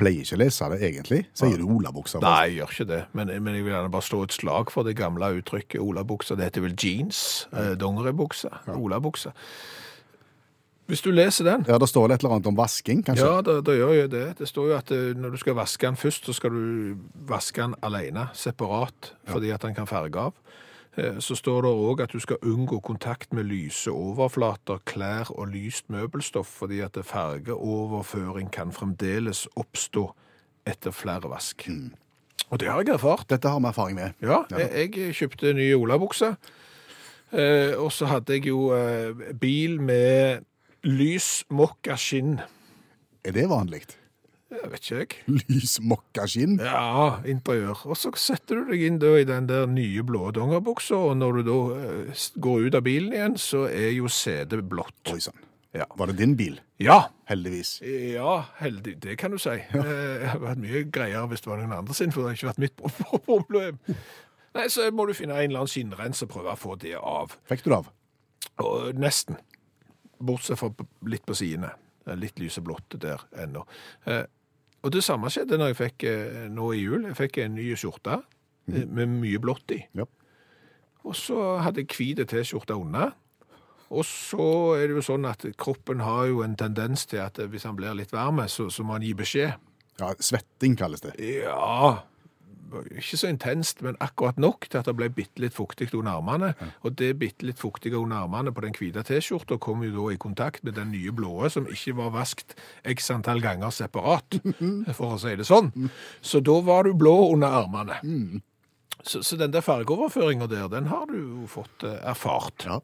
Pleier 0.00 0.24
ikke 0.24 0.36
å 0.38 0.40
lese 0.40 0.68
det 0.72 0.78
egentlig. 0.86 1.18
Sier 1.36 1.58
du 1.60 1.66
olabukse? 1.68 2.20
Nei, 2.24 2.46
jeg 2.48 2.60
gjør 2.60 2.70
ikke 2.76 2.88
det. 2.88 3.00
Men, 3.18 3.32
men 3.44 3.56
jeg 3.58 3.66
vil 3.66 3.74
gjerne 3.74 3.92
bare 3.92 4.06
slå 4.06 4.22
et 4.24 4.32
slag 4.36 4.72
for 4.72 4.86
det 4.88 4.94
gamle 4.96 5.28
uttrykket 5.40 5.82
olabukse. 5.82 6.36
Det 6.38 6.46
heter 6.48 6.64
vel 6.64 6.76
jeans, 6.80 7.20
eh, 7.52 7.74
dongeribukse. 7.80 8.48
Ja. 8.64 8.76
Olabukse. 8.78 9.34
Hvis 10.90 11.04
du 11.04 11.10
leser 11.14 11.46
den, 11.46 11.64
Ja, 11.68 11.76
det 11.78 11.86
står 11.86 12.08
vel 12.08 12.14
et 12.16 12.24
eller 12.24 12.38
annet 12.38 12.48
om 12.50 12.56
vasking, 12.58 13.04
kanskje? 13.06 13.26
ja, 13.28 13.42
da, 13.46 13.58
da 13.62 13.74
gjør 13.76 13.92
jo 13.94 14.06
det. 14.10 14.24
Det 14.40 14.48
står 14.48 14.70
jo 14.72 14.78
at 14.78 14.88
eh, 14.96 15.12
når 15.14 15.36
du 15.36 15.42
skal 15.42 15.54
vaske 15.60 15.86
den 15.86 16.00
først, 16.00 16.26
så 16.26 16.34
skal 16.34 16.56
du 16.56 16.96
vaske 17.28 17.60
den 17.62 17.76
alene, 17.86 18.24
separat, 18.34 19.12
fordi 19.30 19.52
at 19.54 19.62
den 19.68 19.76
kan 19.76 19.86
farge 19.90 20.18
av. 20.30 20.34
Eh, 20.96 21.18
Så 21.18 21.34
står 21.38 21.62
det 21.62 21.70
òg 21.70 22.00
at 22.02 22.12
du 22.12 22.18
skal 22.18 22.36
unngå 22.42 22.80
kontakt 22.82 23.32
med 23.32 23.44
lyse 23.44 23.90
overflater, 23.90 24.78
klær 24.84 25.30
og 25.30 25.48
lyst 25.48 25.88
møbelstoff, 25.90 26.46
fordi 26.46 26.80
at 26.80 26.98
fargeoverføring 27.04 28.50
kan 28.52 28.72
fremdeles 28.72 29.46
oppstå 29.56 30.10
etter 30.66 30.90
flere 30.90 31.30
vask. 31.30 31.68
Og 32.50 32.58
det 32.60 32.68
har 32.68 32.82
jeg 32.82 32.94
erfart. 32.94 33.28
Dette 33.30 33.48
har 33.48 33.60
vi 33.60 33.66
erfaring 33.66 33.94
med. 33.96 34.12
Ja, 34.22 34.42
jeg, 34.50 34.90
jeg 34.96 35.14
kjøpte 35.14 35.52
nye 35.54 35.76
olabukser. 35.78 36.34
Eh, 37.32 37.76
og 37.78 37.92
så 37.94 38.06
hadde 38.10 38.32
jeg 38.34 38.46
jo 38.50 38.72
eh, 38.74 39.14
bil 39.40 39.78
med 39.80 40.42
lys 40.82 41.44
mokka 41.50 41.94
skinn. 41.96 42.40
Er 43.24 43.36
det 43.36 43.46
vanlig? 43.48 43.84
Jeg 44.50 44.70
vet 44.72 44.80
ikke 44.82 44.96
jeg. 44.98 45.42
Lys 45.48 45.76
mokkaskinn? 45.86 46.56
Ja, 46.58 47.20
interiør. 47.30 47.84
Og 47.86 47.96
så 47.98 48.10
setter 48.18 48.58
du 48.64 48.72
deg 48.72 48.82
inn 48.88 48.96
da 49.02 49.12
i 49.20 49.26
den 49.28 49.46
der 49.46 49.68
nye 49.70 50.02
blå 50.06 50.32
dongerbuksa, 50.34 50.98
og 51.10 51.14
når 51.20 51.38
du 51.38 51.42
da 51.50 51.58
eh, 51.84 52.24
går 52.42 52.66
ut 52.66 52.78
av 52.80 52.82
bilen 52.86 53.14
igjen, 53.14 53.36
så 53.38 53.66
er 53.70 53.92
jo 53.94 54.10
setet 54.10 54.64
blått. 54.70 54.98
Oi 55.14 55.20
sann. 55.22 55.38
Ja. 55.70 55.84
Var 55.94 56.10
det 56.10 56.16
din 56.18 56.32
bil? 56.34 56.56
Ja, 56.82 56.96
Heldigvis. 57.30 57.76
ja, 57.86 58.40
heldig, 58.58 58.96
det 59.04 59.12
kan 59.20 59.30
du 59.30 59.38
si. 59.38 59.52
Eh, 59.54 59.68
Det 59.70 60.32
hadde 60.32 60.42
vært 60.42 60.62
mye 60.64 60.80
greiere 60.90 61.28
hvis 61.30 61.44
det 61.44 61.50
var 61.52 61.60
noen 61.62 61.76
andre 61.76 61.94
sin, 61.94 62.10
for 62.10 62.24
det 62.26 62.32
har 62.32 62.40
ikke 62.40 62.48
vært 62.50 62.64
mitt 62.64 62.74
pro- 62.80 63.20
problem. 63.28 63.78
Nei, 64.58 64.64
så 64.66 64.88
må 64.90 65.06
du 65.06 65.14
finne 65.14 65.36
en 65.38 65.46
eller 65.52 65.60
annen 65.62 65.70
skinnrens 65.70 66.24
og 66.26 66.32
prøve 66.32 66.50
å 66.56 66.58
få 66.58 66.74
det 66.82 66.96
av. 66.98 67.36
Fikk 67.46 67.62
du 67.62 67.70
det 67.70 67.78
av? 67.84 67.92
Og 68.66 68.98
nesten. 68.98 69.38
Bortsett 70.18 70.58
fra 70.58 70.72
p- 70.74 70.88
litt 71.06 71.22
på 71.28 71.38
sidene. 71.38 71.70
Det 72.02 72.16
er 72.16 72.18
Litt 72.18 72.42
lyseblått 72.42 72.98
der 72.98 73.22
ennå. 73.38 73.62
Eh, 74.10 74.24
og 74.80 74.92
det 74.94 75.02
samme 75.04 75.30
skjedde 75.32 75.58
når 75.60 75.72
jeg 75.72 75.80
fikk 75.80 76.04
eh, 76.08 76.44
nå 76.52 76.70
i 76.72 76.84
jul. 76.84 77.04
Jeg 77.10 77.18
fikk 77.18 77.40
en 77.44 77.56
ny 77.58 77.66
skjorte 77.76 78.22
mm. 78.70 78.86
med 78.88 79.16
mye 79.20 79.40
blått 79.42 79.74
i. 79.76 79.80
Ja. 79.98 80.06
Og 81.04 81.16
så 81.16 81.58
hadde 81.64 81.84
jeg 81.84 81.92
hvit 81.96 82.22
T-skjorte 82.28 82.76
unna. 82.76 83.10
Og 83.90 84.04
så 84.06 84.76
er 84.78 84.86
det 84.86 85.00
jo 85.00 85.02
sånn 85.04 85.26
at 85.26 85.44
kroppen 85.58 86.02
har 86.04 86.28
jo 86.30 86.44
en 86.44 86.54
tendens 86.58 87.08
til 87.10 87.24
at 87.24 87.40
hvis 87.50 87.66
han 87.66 87.76
blir 87.78 87.96
litt 87.98 88.12
varme, 88.14 88.46
så, 88.48 88.68
så 88.70 88.84
må 88.86 88.94
han 88.96 89.04
gi 89.04 89.16
beskjed. 89.18 89.56
ja. 90.00 90.12
Svetting 90.22 90.76
kalles 90.78 91.02
det. 91.04 91.16
Ja, 91.18 91.98
ikke 92.70 93.18
så 93.18 93.30
intenst, 93.30 93.82
men 93.84 93.96
akkurat 94.00 94.38
nok 94.40 94.68
til 94.70 94.80
at 94.80 94.88
det 94.88 94.94
ble 94.98 95.08
bitte 95.14 95.42
litt 95.42 95.56
fuktig 95.56 95.88
under 95.94 96.18
armene. 96.20 96.52
Og 96.86 96.94
det 96.98 97.12
bitte 97.20 97.46
litt 97.48 97.60
fuktige 97.60 97.98
under 97.98 98.24
armene 98.24 98.52
på 98.54 98.64
den 98.64 98.76
hvite 98.76 99.04
T-skjorta 99.06 99.58
kom 99.62 99.82
jo 99.86 99.92
da 99.96 100.06
i 100.14 100.20
kontakt 100.20 100.64
med 100.66 100.76
den 100.78 100.92
nye 100.94 101.12
blåe, 101.14 101.50
som 101.50 101.68
ikke 101.70 101.96
var 101.98 102.14
vaskt 102.14 102.56
x 102.84 103.10
antall 103.14 103.42
ganger 103.44 103.74
separat, 103.74 104.40
for 104.98 105.16
å 105.16 105.18
si 105.20 105.34
det 105.38 105.48
sånn. 105.48 105.72
Så 106.20 106.42
da 106.44 106.60
var 106.66 106.86
du 106.88 106.94
blå 106.98 107.16
under 107.32 107.60
armene. 107.64 108.00
Så, 109.02 109.22
så 109.24 109.36
den 109.40 109.52
der 109.54 109.64
fargeoverføringa 109.64 110.48
der, 110.50 110.68
den 110.72 110.90
har 110.92 111.06
du 111.08 111.16
jo 111.18 111.46
fått 111.48 111.84
eh, 111.88 112.00
erfart. 112.10 112.66
Ja. 112.68 112.80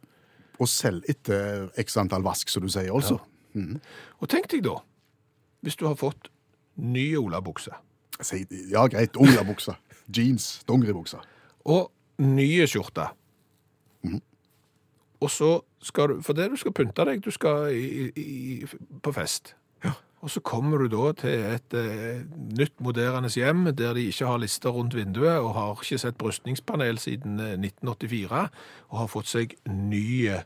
Og 0.56 0.68
selv 0.72 1.04
etter 1.12 1.68
x 1.76 1.98
antall 2.00 2.24
vask, 2.24 2.48
som 2.48 2.64
du 2.64 2.72
sier, 2.72 2.92
altså. 2.96 3.18
Og 4.20 4.30
tenk 4.32 4.48
deg 4.52 4.64
da, 4.64 4.78
hvis 5.64 5.76
du 5.76 5.84
har 5.88 5.98
fått 6.00 6.30
nye 6.76 7.18
olabukser. 7.20 7.76
Ja, 8.72 8.86
greit. 8.88 9.16
Olabukser. 9.20 9.76
Jeans. 10.08 10.64
dongeribukse. 10.68 11.18
og 11.64 11.92
nye 12.18 12.66
skjorter. 12.66 13.14
Og 15.20 15.30
så 15.30 15.60
skal 15.82 16.08
du, 16.08 16.22
for 16.22 16.36
det 16.36 16.50
du 16.52 16.56
skal 16.60 16.74
pynte 16.76 17.04
deg, 17.08 17.22
du 17.24 17.30
skal 17.30 17.72
i, 17.74 18.10
i, 18.16 18.66
på 19.02 19.12
fest. 19.16 19.54
Ja. 19.84 19.94
Og 20.20 20.30
så 20.30 20.40
kommer 20.40 20.78
du 20.78 20.88
da 20.92 21.12
til 21.16 21.46
et 21.54 21.76
eh, 21.76 22.20
nytt 22.58 22.80
moderne 22.84 23.30
hjem, 23.32 23.64
der 23.76 23.94
de 23.96 24.06
ikke 24.10 24.26
har 24.26 24.38
lister 24.42 24.70
rundt 24.70 24.96
vinduet, 24.96 25.38
og 25.38 25.54
har 25.54 25.82
ikke 25.82 25.98
sett 25.98 26.18
brystningspanel 26.20 26.98
siden 26.98 27.40
eh, 27.40 27.56
1984, 27.56 28.48
og 28.88 28.98
har 28.98 29.12
fått 29.12 29.32
seg 29.32 29.56
nye 29.70 30.42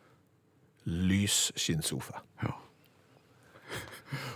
lys 0.87 1.51
skinnsofa. 1.57 2.23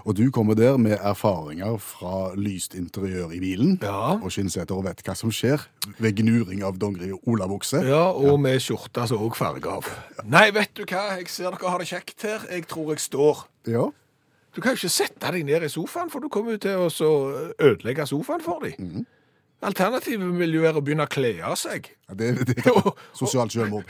Og 0.04 0.14
du 0.16 0.30
kommer 0.30 0.54
der 0.58 0.76
med 0.78 0.98
erfaringer 1.00 1.76
fra 1.82 2.34
lyst 2.38 2.74
interiør 2.78 3.32
i 3.34 3.40
bilen 3.42 3.78
Ja. 3.82 4.14
og 4.20 4.30
skinnseter 4.32 4.76
og 4.76 4.84
vet 4.84 5.02
hva 5.02 5.14
som 5.18 5.30
skjer 5.34 5.64
ved 5.98 6.16
gnuring 6.20 6.62
av 6.64 6.78
dongeri 6.78 7.10
og 7.12 7.20
olabukse. 7.26 7.80
Ja, 7.86 8.10
og 8.12 8.38
med 8.40 8.60
skjorte 8.62 9.06
som 9.08 9.18
òg 9.24 9.34
farger 9.38 9.70
av. 9.78 9.88
Nei, 10.24 10.50
vet 10.54 10.74
du 10.76 10.84
hva, 10.84 11.16
jeg 11.18 11.28
ser 11.28 11.50
dere 11.50 11.70
har 11.70 11.78
det 11.82 11.88
kjekt 11.90 12.22
her. 12.22 12.46
Jeg 12.50 12.66
tror 12.70 12.94
jeg 12.94 13.00
står. 13.00 13.44
Ja. 13.66 13.88
Du 14.54 14.60
kan 14.62 14.72
jo 14.76 14.78
ikke 14.84 14.92
sette 14.94 15.32
deg 15.34 15.44
ned 15.48 15.64
i 15.66 15.68
sofaen, 15.72 16.10
for 16.12 16.20
du 16.22 16.28
kommer 16.30 16.54
jo 16.54 16.58
til 16.62 16.78
å 16.78 16.88
ødelegge 17.58 18.06
sofaen 18.06 18.40
for 18.44 18.62
dem. 18.62 19.02
Alternativet 19.64 20.34
vil 20.38 20.54
jo 20.58 20.62
være 20.66 20.76
å 20.78 20.84
begynne 20.84 21.06
å 21.06 21.10
kle 21.10 21.30
av 21.42 21.54
seg. 21.56 21.86
Ja, 22.10 22.14
Det, 22.20 22.28
det 22.50 22.58
er 22.66 22.90
sosialt 23.16 23.54
selvmord. 23.54 23.88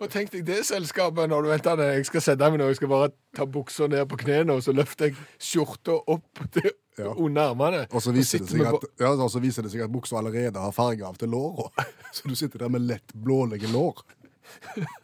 Og 0.00 0.10
tenk 0.10 0.30
deg 0.30 0.44
det 0.46 0.60
selskapet 0.66 1.28
når 1.30 1.42
du 1.42 1.48
vet 1.50 1.66
at 1.66 1.78
jeg 1.82 2.04
skal 2.06 2.20
sette 2.22 2.50
meg 2.50 2.60
nå, 2.60 2.68
jeg 2.70 2.76
skal 2.78 2.88
bare 2.92 3.08
ta 3.36 3.44
buksa 3.46 3.88
ned 3.90 4.04
på 4.10 4.16
knærne, 4.20 4.52
og 4.54 4.62
så 4.62 4.72
løfter 4.76 5.10
jeg 5.10 5.16
skjorta 5.42 5.96
opp 6.14 6.44
til, 6.54 6.70
Ja. 6.98 7.12
under 7.14 7.52
armene. 7.52 7.84
Og 7.94 8.02
så 8.02 8.10
viser, 8.10 8.40
det 8.42 8.48
seg 8.50 8.64
at, 8.66 8.84
ja, 8.98 9.12
og 9.14 9.30
så 9.30 9.38
viser 9.38 9.62
det 9.62 9.70
seg 9.70 9.84
at 9.84 9.92
buksa 9.94 10.16
allerede 10.18 10.58
har 10.58 10.72
farge 10.74 11.06
av 11.06 11.14
til 11.20 11.30
låra. 11.30 11.68
Så 12.16 12.26
du 12.26 12.34
sitter 12.34 12.58
der 12.64 12.68
med 12.74 12.82
lett 12.88 13.12
blålige 13.14 13.70
lår. 13.70 14.00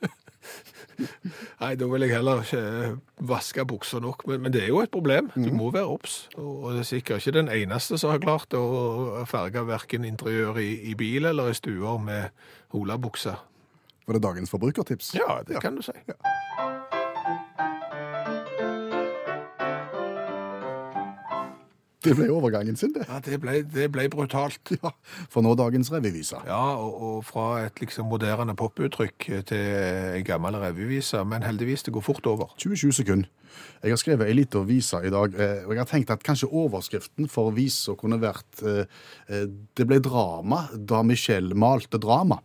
Nei, 1.60 1.72
da 1.78 1.86
vil 1.90 2.04
jeg 2.04 2.12
heller 2.14 2.42
ikke 2.44 2.58
eh, 2.62 2.96
vaske 3.26 3.64
bukser 3.66 4.02
nok, 4.02 4.24
men, 4.30 4.42
men 4.44 4.52
det 4.54 4.62
er 4.64 4.68
jo 4.72 4.80
et 4.84 4.90
problem. 4.94 5.30
Du 5.34 5.40
Mhm. 5.48 5.56
må 5.58 5.70
være 5.74 5.86
obs. 5.90 6.28
Og 6.38 6.72
det 6.74 6.80
er 6.84 6.90
sikkert 6.90 7.22
ikke 7.22 7.32
den 7.38 7.48
eneste 7.48 7.98
som 7.98 8.10
har 8.10 8.18
klart 8.22 8.54
å 8.54 9.24
farge 9.30 9.62
verken 9.66 10.04
interiør 10.04 10.58
i, 10.62 10.68
i 10.90 10.94
bil 10.94 11.24
eller 11.30 11.50
i 11.50 11.54
stuer 11.58 11.98
med 11.98 12.30
olabukser. 12.74 13.38
Var 14.06 14.18
det 14.18 14.22
dagens 14.22 14.50
forbrukertips? 14.52 15.14
Ja, 15.16 15.40
det 15.48 15.62
kan 15.64 15.76
du 15.76 15.82
si. 15.82 15.92
Det 22.04 22.12
ble 22.18 22.26
overgangen 22.28 22.76
sin, 22.76 22.92
det. 22.92 23.06
Ja, 23.08 23.16
det 23.24 23.38
ble, 23.40 23.62
det 23.64 23.86
ble 23.92 24.04
brutalt. 24.12 24.74
Ja, 24.84 24.90
For 25.32 25.44
nå 25.44 25.54
dagens 25.56 25.88
revyvise. 25.92 26.36
Ja, 26.44 26.76
og, 26.76 26.98
og 27.00 27.24
fra 27.24 27.46
et 27.64 27.80
liksom 27.80 28.10
moderne 28.12 28.52
poputtrykk 28.58 29.28
til 29.48 29.62
en 30.18 30.26
gammel 30.26 30.58
revyvise, 30.60 31.22
men 31.24 31.46
heldigvis 31.46 31.86
det 31.86 31.94
går 31.96 32.04
fort 32.04 32.28
over. 32.28 32.52
27 32.60 32.92
sekunder. 33.00 33.30
Jeg 33.84 33.94
har 33.94 34.00
skrevet 34.00 34.28
ei 34.28 34.34
lita 34.36 34.60
vise 34.66 34.98
i 35.06 35.12
dag, 35.14 35.36
eh, 35.38 35.62
og 35.64 35.72
jeg 35.72 35.80
har 35.80 35.88
tenkt 35.88 36.10
at 36.10 36.24
kanskje 36.26 36.50
overskriften 36.50 37.28
for 37.30 37.54
visa 37.54 37.94
kunne 37.96 38.18
vært 38.20 38.64
eh, 38.66 38.84
eh, 39.28 39.46
'Det 39.46 39.86
ble 39.86 40.00
drama 40.02 40.66
da 40.74 41.02
Michelle 41.02 41.54
malte 41.54 42.00
drama'. 42.02 42.42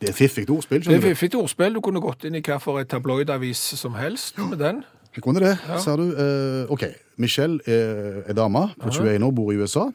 Det 0.00 0.08
er 0.10 0.16
fiffig 0.16 0.50
ordspill. 0.50 0.82
Det 0.84 0.96
er 0.96 1.00
fiffig 1.14 1.34
ordspill. 1.38 1.74
Du 1.74 1.80
kunne 1.80 2.00
gått 2.02 2.24
inn 2.24 2.34
i 2.34 2.42
hvilken 2.44 2.86
tabloidavis 2.90 3.60
som 3.78 3.94
helst 3.94 4.38
med 4.38 4.58
den. 4.58 4.82
Jeg 5.14 5.22
kunne 5.22 5.40
det, 5.40 5.58
Ja. 5.68 5.78
ser 5.78 5.96
du. 5.96 6.10
Eh, 6.16 6.70
OK. 6.72 6.84
Michelle 7.16 7.60
er, 7.66 8.22
er 8.26 8.32
dame 8.34 8.68
på 8.80 8.90
21 8.90 9.22
år, 9.24 9.30
bor 9.30 9.52
i 9.52 9.56
USA. 9.56 9.86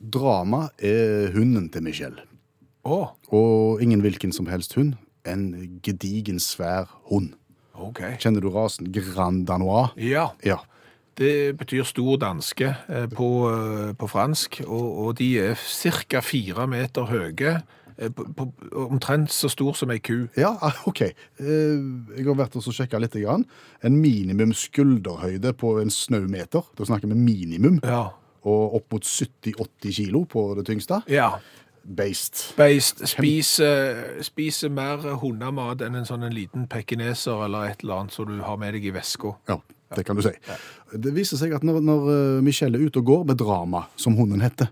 Drama 0.00 0.68
er 0.78 1.32
hunden 1.34 1.68
til 1.68 1.82
Michelle. 1.82 2.22
Oh. 2.84 3.08
Og 3.28 3.82
ingen 3.82 4.00
hvilken 4.00 4.32
som 4.32 4.46
helst 4.46 4.74
hund. 4.74 4.94
En 5.26 5.80
gedigen, 5.82 6.38
svær 6.40 6.86
hund. 7.10 7.34
OK. 7.74 8.00
Kjenner 8.18 8.40
du 8.40 8.48
rasen 8.50 8.92
Grand 8.92 9.46
Danois? 9.46 9.88
Ja. 9.96 10.28
Ja. 10.44 10.56
Det 11.18 11.58
betyr 11.58 11.82
stor 11.84 12.16
danske 12.16 12.70
eh, 12.88 13.06
på, 13.12 13.26
eh, 13.50 13.92
på 13.98 14.06
fransk, 14.08 14.62
og, 14.66 14.86
og 15.06 15.18
de 15.18 15.38
er 15.38 15.54
ca. 15.54 16.20
fire 16.24 16.66
meter 16.66 17.04
høye. 17.10 17.58
Eh, 18.00 18.10
omtrent 18.86 19.30
så 19.34 19.50
stor 19.52 19.76
som 19.78 19.90
ei 19.94 19.98
ku. 20.02 20.26
Ja, 20.40 20.54
OK. 20.90 21.02
Eh, 21.02 21.14
Jeg 22.16 22.26
har 22.26 22.38
vært 22.40 22.56
og 22.58 22.64
sjekka 22.72 22.98
litt. 23.02 23.14
Grann. 23.20 23.44
En 23.84 23.96
minimum 24.00 24.52
skulderhøyde 24.56 25.52
på 25.60 25.76
en 25.82 25.90
snau 25.92 26.24
meter. 26.30 26.64
Da 26.78 26.86
snakker 26.88 27.10
vi 27.10 27.18
minimum. 27.18 27.80
Ja. 27.84 28.08
Og 28.48 28.76
opp 28.80 28.92
mot 28.96 29.04
70-80 29.04 29.92
kilo 30.00 30.24
på 30.24 30.50
det 30.58 30.66
tyngste. 30.70 31.02
ja. 31.10 31.34
Beist. 31.80 32.52
Beist 32.58 32.98
spiser, 33.08 34.20
spiser 34.22 34.68
mer 34.68 35.00
hundemat 35.22 35.80
enn 35.82 35.94
en 35.96 36.04
sånn 36.04 36.26
en 36.26 36.34
liten 36.36 36.66
pekineser 36.68 37.40
eller 37.46 37.70
et 37.70 37.80
eller 37.80 38.02
annet 38.02 38.12
som 38.12 38.28
du 38.28 38.34
har 38.44 38.58
med 38.60 38.74
deg 38.76 38.84
i 38.84 38.92
veska. 38.92 39.32
Ja, 39.48 39.56
det 39.96 40.04
kan 40.06 40.18
du 40.18 40.20
si. 40.22 40.34
Det 40.92 41.14
viser 41.16 41.40
seg 41.40 41.54
at 41.56 41.64
når, 41.66 41.80
når 41.88 42.04
eh, 42.12 42.42
Michelle 42.44 42.76
er 42.76 42.84
ute 42.84 43.00
og 43.00 43.08
går 43.08 43.24
med 43.32 43.40
drama, 43.40 43.86
som 43.96 44.14
hunden 44.20 44.44
heter, 44.44 44.68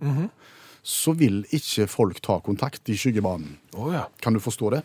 så 0.83 1.13
vil 1.19 1.45
ikke 1.53 1.87
folk 1.89 2.21
ta 2.23 2.39
kontakt 2.41 2.89
i 2.89 2.97
skyggebanen. 2.97 3.59
Oh, 3.77 3.93
ja. 3.93 4.07
Kan 4.23 4.35
du 4.35 4.41
forstå 4.41 4.71
det? 4.77 4.83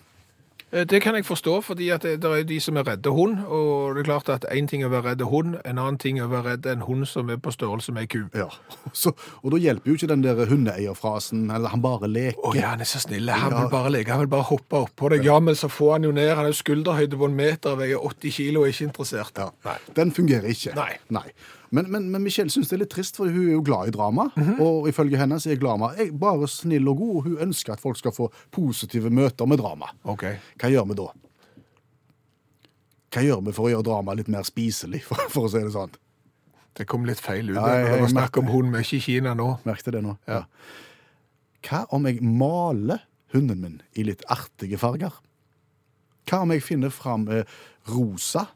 Eh, 0.73 0.85
Det 0.89 1.01
kan 1.03 1.13
jeg 1.15 1.25
forstå, 1.25 1.61
fordi 1.61 1.89
at 1.93 2.01
det, 2.01 2.15
det 2.21 2.29
er 2.31 2.43
de 2.49 2.59
som 2.59 2.77
er 2.77 2.83
redde 2.87 3.11
hund, 3.13 3.37
og 3.45 3.93
det 3.95 4.01
er 4.01 4.07
klart 4.09 4.29
at 4.29 4.45
en 4.51 4.67
ting 4.67 4.81
er 4.81 4.87
å 4.89 4.93
være 4.95 5.11
redde 5.11 5.27
hund, 5.29 5.55
en 5.65 5.77
annen 5.77 5.99
ting 6.01 6.17
er 6.17 6.25
å 6.25 6.31
være 6.31 6.49
redd 6.55 6.65
en 6.65 6.81
hund 6.81 7.05
som 7.07 7.29
er 7.29 7.37
på 7.37 7.53
størrelse 7.53 7.93
med 7.93 8.01
ei 8.03 8.07
ku. 8.09 8.23
Ja. 8.33 8.47
Så, 8.93 9.13
og 9.43 9.51
da 9.53 9.57
hjelper 9.61 9.91
jo 9.93 9.95
ikke 9.99 10.09
den 10.09 10.23
der 10.25 10.45
hundeeierfrasen, 10.49 11.45
eller 11.53 11.69
han 11.69 11.81
bare 11.85 12.09
leker. 12.09 12.41
Å 12.41 12.55
ja, 12.57 12.71
han 12.73 12.81
er 12.81 12.89
så 12.89 12.99
snill. 13.05 13.29
Han 13.29 13.51
Ja. 13.53 13.61
vil 13.61 13.69
bare 13.71 13.91
leke, 13.93 14.09
han 14.11 14.19
vil 14.25 14.31
bare 14.33 14.49
hoppe 14.49 14.81
oppå 14.87 15.09
deg. 15.13 15.23
Ja, 15.25 15.39
men 15.39 15.55
så 15.55 15.69
får 15.69 15.91
han 15.99 16.03
jo 16.09 16.11
ned. 16.11 16.33
Han 16.35 16.45
er 16.49 16.57
skulderhøyde 16.57 17.17
på 17.21 17.25
en 17.29 17.35
meter, 17.37 17.75
veier 17.77 18.01
80 18.01 18.31
kilo 18.31 18.61
og 18.63 18.67
er 18.67 18.73
ikke 18.73 18.89
interessert. 18.89 19.37
Ja. 19.37 19.51
Nei. 19.65 19.77
Den 19.93 20.11
fungerer 20.11 20.49
ikke. 20.49 20.73
Nei. 20.75 20.97
Nei. 21.13 21.27
Men, 21.73 21.87
men, 21.89 22.05
men 22.13 22.21
Michelle 22.21 22.51
syns 22.53 22.69
det 22.69 22.75
er 22.77 22.83
litt 22.83 22.91
trist, 22.93 23.15
for 23.17 23.25
hun 23.33 23.47
er 23.47 23.55
jo 23.55 23.63
glad 23.65 23.89
i 23.89 23.93
drama. 23.95 24.27
Og 24.61 24.85
ifølge 24.91 25.17
henne 25.17 25.39
så 25.41 25.49
er 25.49 25.57
Glama 25.57 25.89
jeg, 25.97 26.11
bare 26.21 26.45
snill 26.51 26.85
og 26.91 26.99
god, 26.99 27.15
og 27.17 27.23
hun 27.27 27.37
ønsker 27.47 27.73
at 27.73 27.81
folk 27.81 27.97
skal 27.97 28.13
få 28.13 28.27
positive 28.53 29.09
møter 29.09 29.49
med 29.49 29.57
drama. 29.63 29.89
Okay. 30.13 30.35
Hva 30.61 30.69
gjør 30.69 30.85
vi 30.91 30.99
da? 31.01 31.07
Hva 33.13 33.21
gjør 33.25 33.41
vi 33.45 33.53
for 33.53 33.67
å 33.67 33.73
gjøre 33.73 33.85
drama 33.89 34.15
litt 34.17 34.29
mer 34.33 34.45
spiselig, 34.47 35.03
for, 35.09 35.21
for 35.33 35.47
å 35.49 35.51
si 35.53 35.61
det 35.65 35.73
sånn? 35.75 35.93
Det 36.73 36.87
kom 36.89 37.03
litt 37.05 37.21
feil 37.21 37.51
ut. 37.51 37.57
Ja, 37.59 37.67
jeg- 37.77 37.89
jeg 37.91 38.01
vi 38.01 38.11
snakker 38.15 38.41
om 38.41 38.47
hund, 38.49 38.71
vi 38.73 38.79
er 38.79 38.87
ikke 38.87 39.03
Kina 39.05 39.33
nå. 39.37 39.49
Merkte 39.67 39.91
det 39.93 40.01
nå. 40.05 40.15
Ja. 40.27 40.43
Hva 41.63 41.83
om 41.93 42.05
jeg 42.09 42.21
maler 42.25 43.03
hunden 43.33 43.61
min 43.61 43.75
i 43.97 44.03
litt 44.07 44.23
artige 44.33 44.79
farger? 44.81 45.13
Hva 46.29 46.41
om 46.45 46.51
jeg 46.55 46.63
finner 46.65 46.89
fram 46.93 47.27
eh, 47.29 47.43
rosa 47.89 48.47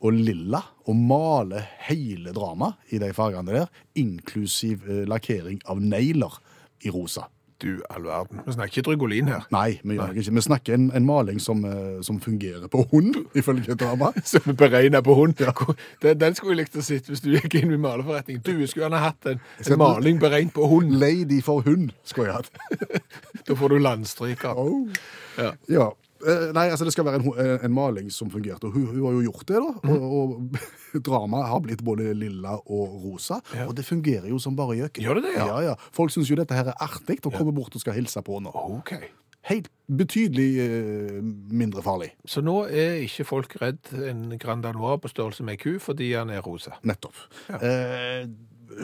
og 0.00 0.16
lilla 0.16 0.62
og 0.88 0.96
maler 0.96 1.66
hele 1.88 2.32
dramaet 2.36 2.94
i 2.94 3.00
de 3.02 3.12
fargene 3.16 3.52
der, 3.60 3.68
inklusiv 4.00 4.86
eh, 4.88 5.04
lakkering 5.08 5.60
av 5.68 5.82
negler 5.82 6.40
i 6.84 6.92
rosa? 6.94 7.28
Du, 7.60 7.82
all 7.90 8.06
verden. 8.08 8.40
Vi 8.46 8.52
snakker 8.52 8.78
ikke 8.78 8.82
Drygolin 8.86 9.28
her. 9.28 9.42
Nei, 9.52 9.74
vi 9.84 9.98
gjør 9.98 10.14
ikke. 10.16 10.32
Vi 10.32 10.42
snakker 10.46 10.74
en, 10.78 10.86
en 10.96 11.04
maling 11.04 11.40
som, 11.44 11.60
eh, 11.68 11.98
som 12.06 12.16
fungerer 12.20 12.70
på 12.72 12.86
hund, 12.92 13.18
ifølge 13.36 13.76
drama. 13.76 14.14
Som 14.30 14.48
er 14.48 14.56
beregna 14.56 15.02
på 15.04 15.14
hund. 15.18 15.36
Ja. 15.44 15.52
Den, 16.02 16.20
den 16.20 16.34
skulle 16.34 16.54
jeg 16.54 16.62
likt 16.62 16.78
å 16.80 16.84
sitte 16.84 17.12
hvis 17.12 17.20
du 17.20 17.34
gikk 17.34 17.58
inn 17.60 17.74
i 17.74 17.80
maleforretning. 17.80 18.40
Du 18.40 18.54
skulle 18.64 18.86
gjerne 18.86 19.02
hatt 19.02 19.28
en, 19.28 19.42
en 19.60 19.78
maling 19.78 20.20
beregnet 20.22 20.54
på 20.56 20.64
hund. 20.70 20.94
Lady 21.02 21.42
for 21.44 21.60
hund, 21.66 21.92
skulle 22.08 22.30
jeg 22.30 22.40
hatt. 22.40 23.02
Da 23.44 23.56
får 23.58 23.74
du 23.74 23.82
landstryker. 23.84 24.56
Oh. 24.56 24.88
Ja. 25.36 25.52
Ja. 25.68 25.90
Eh, 26.26 26.50
Nei, 26.56 26.66
altså 26.70 26.84
det 26.84 26.92
skal 26.92 27.06
være 27.08 27.20
en, 27.22 27.28
en, 27.32 27.52
en 27.68 27.72
maling 27.74 28.10
som 28.12 28.28
fungerte, 28.32 28.68
og 28.68 28.74
hun, 28.76 28.86
hun 28.92 29.04
har 29.06 29.14
jo 29.18 29.22
gjort 29.30 29.46
det, 29.48 29.60
da. 29.62 29.94
Og, 29.94 30.18
og 30.18 30.58
dramaet 31.08 31.48
har 31.52 31.62
blitt 31.64 31.84
både 31.86 32.10
lilla 32.14 32.58
og 32.66 32.98
rosa, 33.06 33.40
Ja. 33.56 33.66
og 33.70 33.76
det 33.78 33.86
fungerer 33.88 34.28
jo 34.28 34.38
som 34.42 34.56
bare 34.58 34.76
gjøken. 34.82 35.04
Gjør 35.06 35.20
det 35.20 35.24
det, 35.30 35.32
ja? 35.38 35.46
Ja, 35.48 35.62
ja. 35.70 35.74
Folk 35.96 36.12
syns 36.12 36.28
jo 36.30 36.36
dette 36.40 36.54
her 36.58 36.68
er 36.74 36.76
artig 36.84 37.20
og 37.24 37.32
kommer 37.32 37.56
bort 37.56 37.74
og 37.74 37.80
skal 37.84 37.96
hilse 37.96 38.20
på 38.26 38.40
nå. 38.44 38.52
Okay. 38.80 39.08
Helt 39.48 39.70
betydelig 39.88 40.48
eh, 40.60 41.20
mindre 41.24 41.80
farlig. 41.82 42.10
Så 42.28 42.42
nå 42.44 42.58
er 42.68 42.98
ikke 43.06 43.24
folk 43.24 43.54
redd 43.62 43.88
en 43.96 44.26
Grand 44.38 44.60
Danois 44.66 45.00
på 45.00 45.08
størrelse 45.08 45.46
med 45.48 45.56
ei 45.56 45.62
ku 45.62 45.78
fordi 45.80 46.10
han 46.12 46.28
er 46.28 46.44
rosa. 46.44 46.76
Nettopp. 46.84 47.16
Eh, 47.56 48.26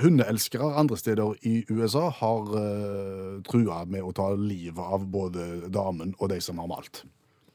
hundeelskere 0.03 0.71
andre 0.81 0.97
steder 0.99 1.35
i 1.47 1.59
USA 1.71 2.09
har 2.23 2.57
eh, 2.59 3.37
trua 3.47 3.83
med 3.87 4.03
å 4.09 4.15
ta 4.17 4.31
livet 4.35 4.81
av 4.83 5.05
både 5.13 5.69
damen 5.73 6.17
og 6.19 6.33
de 6.33 6.41
som 6.43 6.59
har 6.65 6.73
malt. 6.73 7.05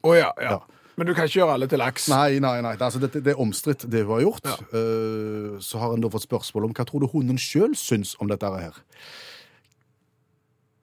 Å 0.08 0.14
ja, 0.18 0.30
ja. 0.42 0.58
Ja. 0.58 0.82
Men 1.00 1.08
du 1.08 1.14
kan 1.16 1.26
ikke 1.26 1.40
gjøre 1.40 1.56
alle 1.56 1.68
til 1.72 1.80
laks. 1.82 2.08
Nei, 2.12 2.40
nei, 2.44 2.58
nei. 2.62 2.76
Det, 2.78 2.86
altså, 2.86 3.00
det, 3.02 3.24
det 3.26 3.34
er 3.34 3.42
omstridt, 3.42 3.88
det 3.90 4.04
hun 4.04 4.16
har 4.18 4.24
gjort. 4.26 4.50
Ja. 4.50 4.58
Uh, 4.76 5.58
så 5.64 5.82
har 5.82 5.96
en 5.96 6.04
da 6.04 6.12
fått 6.14 6.28
spørsmål 6.28 6.68
om 6.68 6.76
hva 6.78 6.86
tror 6.88 7.04
du 7.04 7.10
hunden 7.14 7.40
sjøl 7.42 7.74
syns 7.80 8.14
om 8.22 8.30
dette 8.30 8.50
her. 8.52 8.78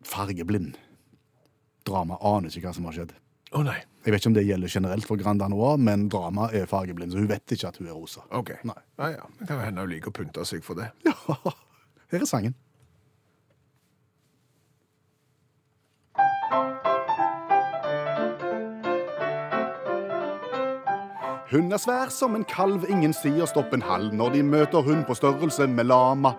Fargeblind. 0.09 0.79
Drama 1.87 2.19
aner 2.25 2.51
ikke 2.51 2.67
hva 2.67 2.75
som 2.77 2.89
har 2.89 2.97
skjedd. 2.97 3.15
Å 3.57 3.63
nei. 3.65 3.79
Jeg 4.05 4.13
vet 4.13 4.23
ikke 4.23 4.31
om 4.31 4.37
det 4.37 4.45
gjelder 4.49 4.73
generelt 4.73 5.07
for 5.09 5.21
Grand 5.21 5.41
Danois, 5.41 5.79
men 5.81 6.07
drama 6.13 6.49
er 6.57 6.69
fargeblind, 6.69 7.13
så 7.13 7.21
hun 7.21 7.31
vet 7.31 7.55
ikke 7.55 7.71
at 7.71 7.79
hun 7.81 7.89
er 7.89 7.97
rosa. 7.97 8.25
Ok. 8.37 8.55
Nei. 8.69 8.77
Ah, 8.97 9.13
ja. 9.15 9.25
Det 9.41 9.49
kan 9.49 9.63
hende 9.65 9.85
hun 9.85 9.93
liker 9.93 10.13
å 10.13 10.17
pynte 10.17 10.45
seg 10.49 10.65
for 10.67 10.81
det. 10.81 10.91
Ja, 11.09 11.15
her 12.09 12.25
er 12.25 12.29
sangen. 12.29 12.55
Hun 21.49 21.73
er 21.73 21.81
svær 21.81 22.11
som 22.13 22.35
en 22.37 22.43
kalv, 22.45 22.83
ingen 22.93 23.15
sier 23.17 23.49
stopp 23.49 23.73
en 23.73 23.81
halv 23.81 24.13
når 24.13 24.35
de 24.35 24.41
møter 24.45 24.83
hun 24.85 24.99
på 25.09 25.15
størrelse 25.17 25.65
med 25.73 25.87
lama. 25.89 26.35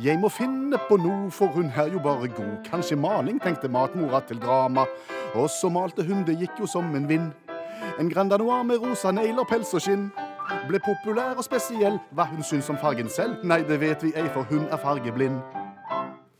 Jeg 0.00 0.16
må 0.22 0.30
finne 0.32 0.78
på 0.88 0.96
noe, 1.02 1.26
for 1.28 1.52
hun 1.52 1.68
er 1.68 1.90
jo 1.92 2.00
bare 2.00 2.30
god. 2.32 2.54
Kanskje 2.64 2.96
maling, 2.96 3.42
tenkte 3.44 3.68
matmora 3.68 4.22
til 4.24 4.40
drama. 4.40 4.86
Og 5.36 5.50
så 5.52 5.68
malte 5.68 6.06
hun, 6.08 6.24
det 6.24 6.38
gikk 6.40 6.64
jo 6.64 6.70
som 6.70 6.88
en 6.96 7.10
vind. 7.10 7.28
En 8.00 8.08
Grand 8.08 8.32
Noir 8.32 8.64
med 8.64 8.80
rosa 8.80 9.12
negler, 9.12 9.44
pels 9.44 9.74
og 9.76 9.84
skinn. 9.84 10.08
Ble 10.70 10.80
populær 10.80 11.36
og 11.36 11.44
spesiell. 11.44 12.00
Hva 12.16 12.24
hun 12.32 12.40
syns 12.40 12.72
om 12.72 12.80
fargen 12.80 13.12
selv? 13.12 13.44
Nei, 13.44 13.60
det 13.68 13.82
vet 13.84 14.00
vi 14.00 14.16
ei, 14.16 14.24
for 14.32 14.48
hun 14.48 14.64
er 14.72 14.80
fargeblind. 14.80 15.42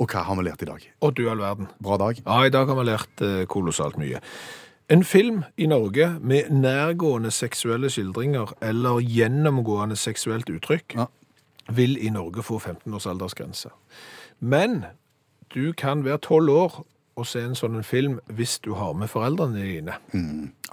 Og 0.00 0.08
hva 0.08 0.24
har 0.24 0.40
vi 0.40 0.48
lært 0.48 0.64
i 0.64 0.72
dag? 0.72 0.92
Å 1.04 1.12
du 1.12 1.26
all 1.28 1.44
verden. 1.44 1.68
Bra 1.76 2.00
dag. 2.00 2.24
Ja, 2.24 2.40
i 2.48 2.56
dag 2.56 2.72
har 2.72 2.80
vi 2.80 2.88
lært 2.88 3.20
eh, 3.20 3.42
kolossalt 3.52 4.00
mye. 4.00 4.24
En 4.90 5.04
film 5.04 5.42
i 5.56 5.66
Norge 5.66 6.16
med 6.20 6.50
nærgående 6.50 7.30
seksuelle 7.30 7.88
skildringer 7.90 8.52
eller 8.62 9.00
gjennomgående 9.00 9.96
seksuelt 9.96 10.50
uttrykk 10.50 10.94
Ja. 10.96 11.06
vil 11.72 11.96
i 12.06 12.10
Norge 12.10 12.42
få 12.42 12.58
15 12.58 12.94
års 12.94 13.06
aldersgrense. 13.06 13.68
Men 14.40 14.84
du 15.54 15.72
kan 15.72 16.04
være 16.04 16.18
12 16.18 16.48
år 16.50 16.84
og 17.16 17.26
se 17.26 17.40
en 17.40 17.54
sånn 17.54 17.82
film 17.84 18.18
hvis 18.28 18.58
du 18.58 18.74
har 18.74 18.92
med 18.92 19.08
foreldrene 19.08 19.62
dine. 19.62 19.94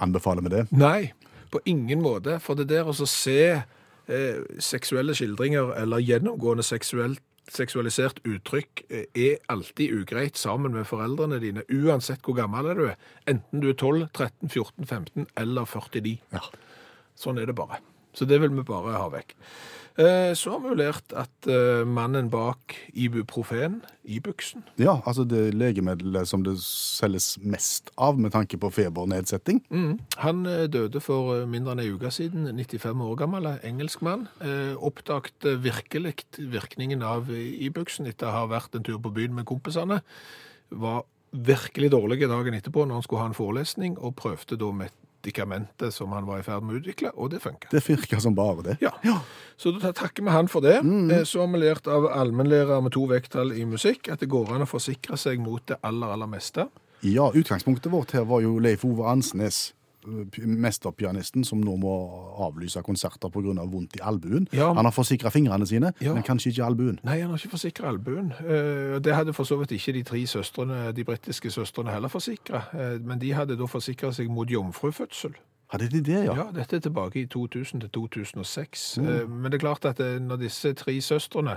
Anbefaler 0.00 0.42
vi 0.42 0.48
det? 0.48 0.66
Nei, 0.72 1.12
på 1.50 1.60
ingen 1.64 2.02
måte. 2.02 2.40
For 2.40 2.54
det 2.54 2.68
der 2.68 2.84
å 2.84 2.92
se 3.06 3.62
eh, 4.08 4.34
seksuelle 4.58 5.14
skildringer 5.14 5.72
eller 5.82 5.98
gjennomgående 6.02 6.62
seksuelt, 6.62 7.20
seksualisert 7.52 8.22
uttrykk 8.28 8.84
eh, 8.88 9.06
er 9.14 9.40
alltid 9.52 9.94
ugreit 10.00 10.40
sammen 10.40 10.74
med 10.76 10.88
foreldrene 10.88 11.40
dine, 11.42 11.64
uansett 11.68 12.24
hvor 12.24 12.36
gammel 12.38 12.72
du 12.78 12.84
er. 12.90 12.98
Enten 13.30 13.62
du 13.62 13.70
er 13.70 13.78
12, 13.78 14.08
13, 14.12 14.48
14, 14.48 14.86
15 14.86 15.30
eller 15.44 15.68
49. 15.68 16.18
Ja. 16.32 16.44
Sånn 17.18 17.40
er 17.40 17.48
det 17.50 17.56
bare. 17.58 17.82
Så 18.16 18.28
det 18.28 18.40
vil 18.42 18.52
vi 18.56 18.64
bare 18.68 18.96
ha 18.98 19.08
vekk. 19.12 19.36
Eh, 19.98 20.32
Så 20.34 20.50
har 20.50 20.60
vi 20.62 20.70
jo 20.70 20.76
lært 20.78 21.12
at 21.12 21.48
eh, 21.50 21.84
mannen 21.84 22.30
bak 22.32 22.76
ibuprofen, 22.94 23.82
Ibuksen, 24.04 24.64
Ja, 24.78 24.96
altså 25.06 25.22
det 25.28 25.54
legemiddelet 25.54 26.26
som 26.26 26.42
det 26.42 26.56
selges 26.58 27.36
mest 27.38 27.92
av 27.96 28.18
med 28.18 28.32
tanke 28.32 28.58
på 28.58 28.70
febernedsetting. 28.72 29.60
Mm. 29.70 30.00
Han 30.24 30.46
eh, 30.46 30.66
døde 30.66 31.00
for 31.00 31.44
mindre 31.46 31.76
enn 31.76 31.84
en 31.84 31.94
uke 31.94 32.10
siden, 32.10 32.48
95 32.56 33.04
år 33.04 33.16
gammel, 33.20 33.50
engelskmann. 33.62 34.28
Oppdaget 34.80 35.46
virkelig 35.62 36.24
virkningen 36.38 37.02
av 37.02 37.30
Ibuksen 37.30 38.08
etter 38.08 38.30
å 38.30 38.36
ha 38.40 38.46
vært 38.50 38.74
en 38.74 38.82
tur 38.86 38.98
på 38.98 39.12
byen 39.14 39.36
med 39.36 39.46
kompisene. 39.46 40.00
Var 40.70 41.04
virkelig 41.32 41.92
dårlig 41.92 42.28
dagen 42.28 42.54
etterpå 42.54 42.84
når 42.86 43.00
han 43.00 43.06
skulle 43.06 43.22
ha 43.22 43.30
en 43.30 43.36
forelesning, 43.38 43.96
og 43.98 44.16
prøvde 44.16 44.58
da 44.60 44.72
medikamentet 45.22 45.94
som 45.94 46.12
han 46.12 46.26
var 46.26 46.40
i 46.40 46.42
ferd 46.42 46.62
med 46.62 46.74
å 46.74 46.80
utvikle, 46.80 47.12
og 47.14 47.30
det 47.30 47.40
funka. 47.42 47.68
Det 47.70 47.82
virka 47.88 48.20
som 48.20 48.34
bare 48.34 48.62
det. 48.62 48.76
Ja. 48.80 49.20
Så 49.56 49.72
da 49.78 49.92
takker 49.92 50.22
vi 50.22 50.30
han 50.30 50.48
for 50.48 50.60
det. 50.60 50.82
Mm. 50.82 51.24
Så 51.24 51.40
har 51.40 51.48
vi 51.52 51.58
lært 51.58 51.86
av 51.86 52.06
allmennlærer 52.10 52.82
med 52.82 52.92
to 52.92 53.06
vekttall 53.06 53.52
i 53.52 53.64
musikk 53.64 54.08
at 54.08 54.20
det 54.20 54.28
går 54.28 54.54
an 54.54 54.62
å 54.62 54.66
forsikre 54.66 55.16
seg 55.16 55.40
mot 55.40 55.62
det 55.66 55.78
aller, 55.82 56.08
aller 56.12 56.26
meste. 56.26 56.68
Ja, 57.02 57.32
utgangspunktet 57.34 57.90
vårt 57.92 58.12
her 58.12 58.24
var 58.24 58.42
jo 58.42 58.58
Leif 58.62 58.84
Ove 58.84 59.08
Ansnes, 59.10 59.72
eh, 59.72 59.81
mesterpianisten, 60.46 61.44
som 61.44 61.60
nå 61.60 61.76
må 61.80 61.92
avlyse 62.46 62.82
konserter 62.82 63.28
pga. 63.30 63.52
vondt 63.72 63.96
i 63.96 64.00
albuen. 64.02 64.48
Ja. 64.52 64.72
Han 64.74 64.84
har 64.84 64.92
forsikra 64.92 65.30
fingrene 65.30 65.66
sine, 65.66 65.92
Ja. 66.00 66.14
men 66.14 66.22
kanskje 66.22 66.50
ikke 66.52 66.64
albuen. 66.64 66.98
Nei, 67.04 67.20
han 67.20 67.30
har 67.30 67.36
ikke 67.38 67.50
forsikra 67.56 67.88
albuen. 67.88 68.32
Eh, 68.40 68.98
Det 69.02 69.14
hadde 69.14 69.32
for 69.32 69.44
så 69.44 69.56
vidt 69.58 69.70
ikke 69.72 69.92
de 69.92 70.02
tre 70.02 70.26
søstrene, 70.26 70.92
de 70.94 71.04
britiske 71.04 71.50
søstrene 71.50 71.90
heller 71.90 72.08
forsikra. 72.08 72.62
Men 73.00 73.18
de 73.18 73.32
hadde 73.32 73.56
da 73.56 73.64
forsikra 73.66 74.12
seg 74.12 74.28
mot 74.30 74.48
jomfrufødsel. 74.48 75.34
Hadde 75.72 75.86
de 75.88 76.02
det, 76.04 76.18
ja? 76.26 76.34
Ja, 76.36 76.44
dette 76.52 76.76
er 76.76 76.82
tilbake 76.84 77.22
i 77.22 77.26
2000 77.32 77.80
til 77.80 77.90
2006. 77.94 78.98
Mm. 79.00 79.30
Men 79.30 79.50
det 79.52 79.56
er 79.56 79.62
klart 79.62 79.86
at 79.88 80.00
eh, 80.04 80.18
når 80.20 80.42
disse 80.42 80.72
tre 80.76 80.92
søstrene 81.00 81.54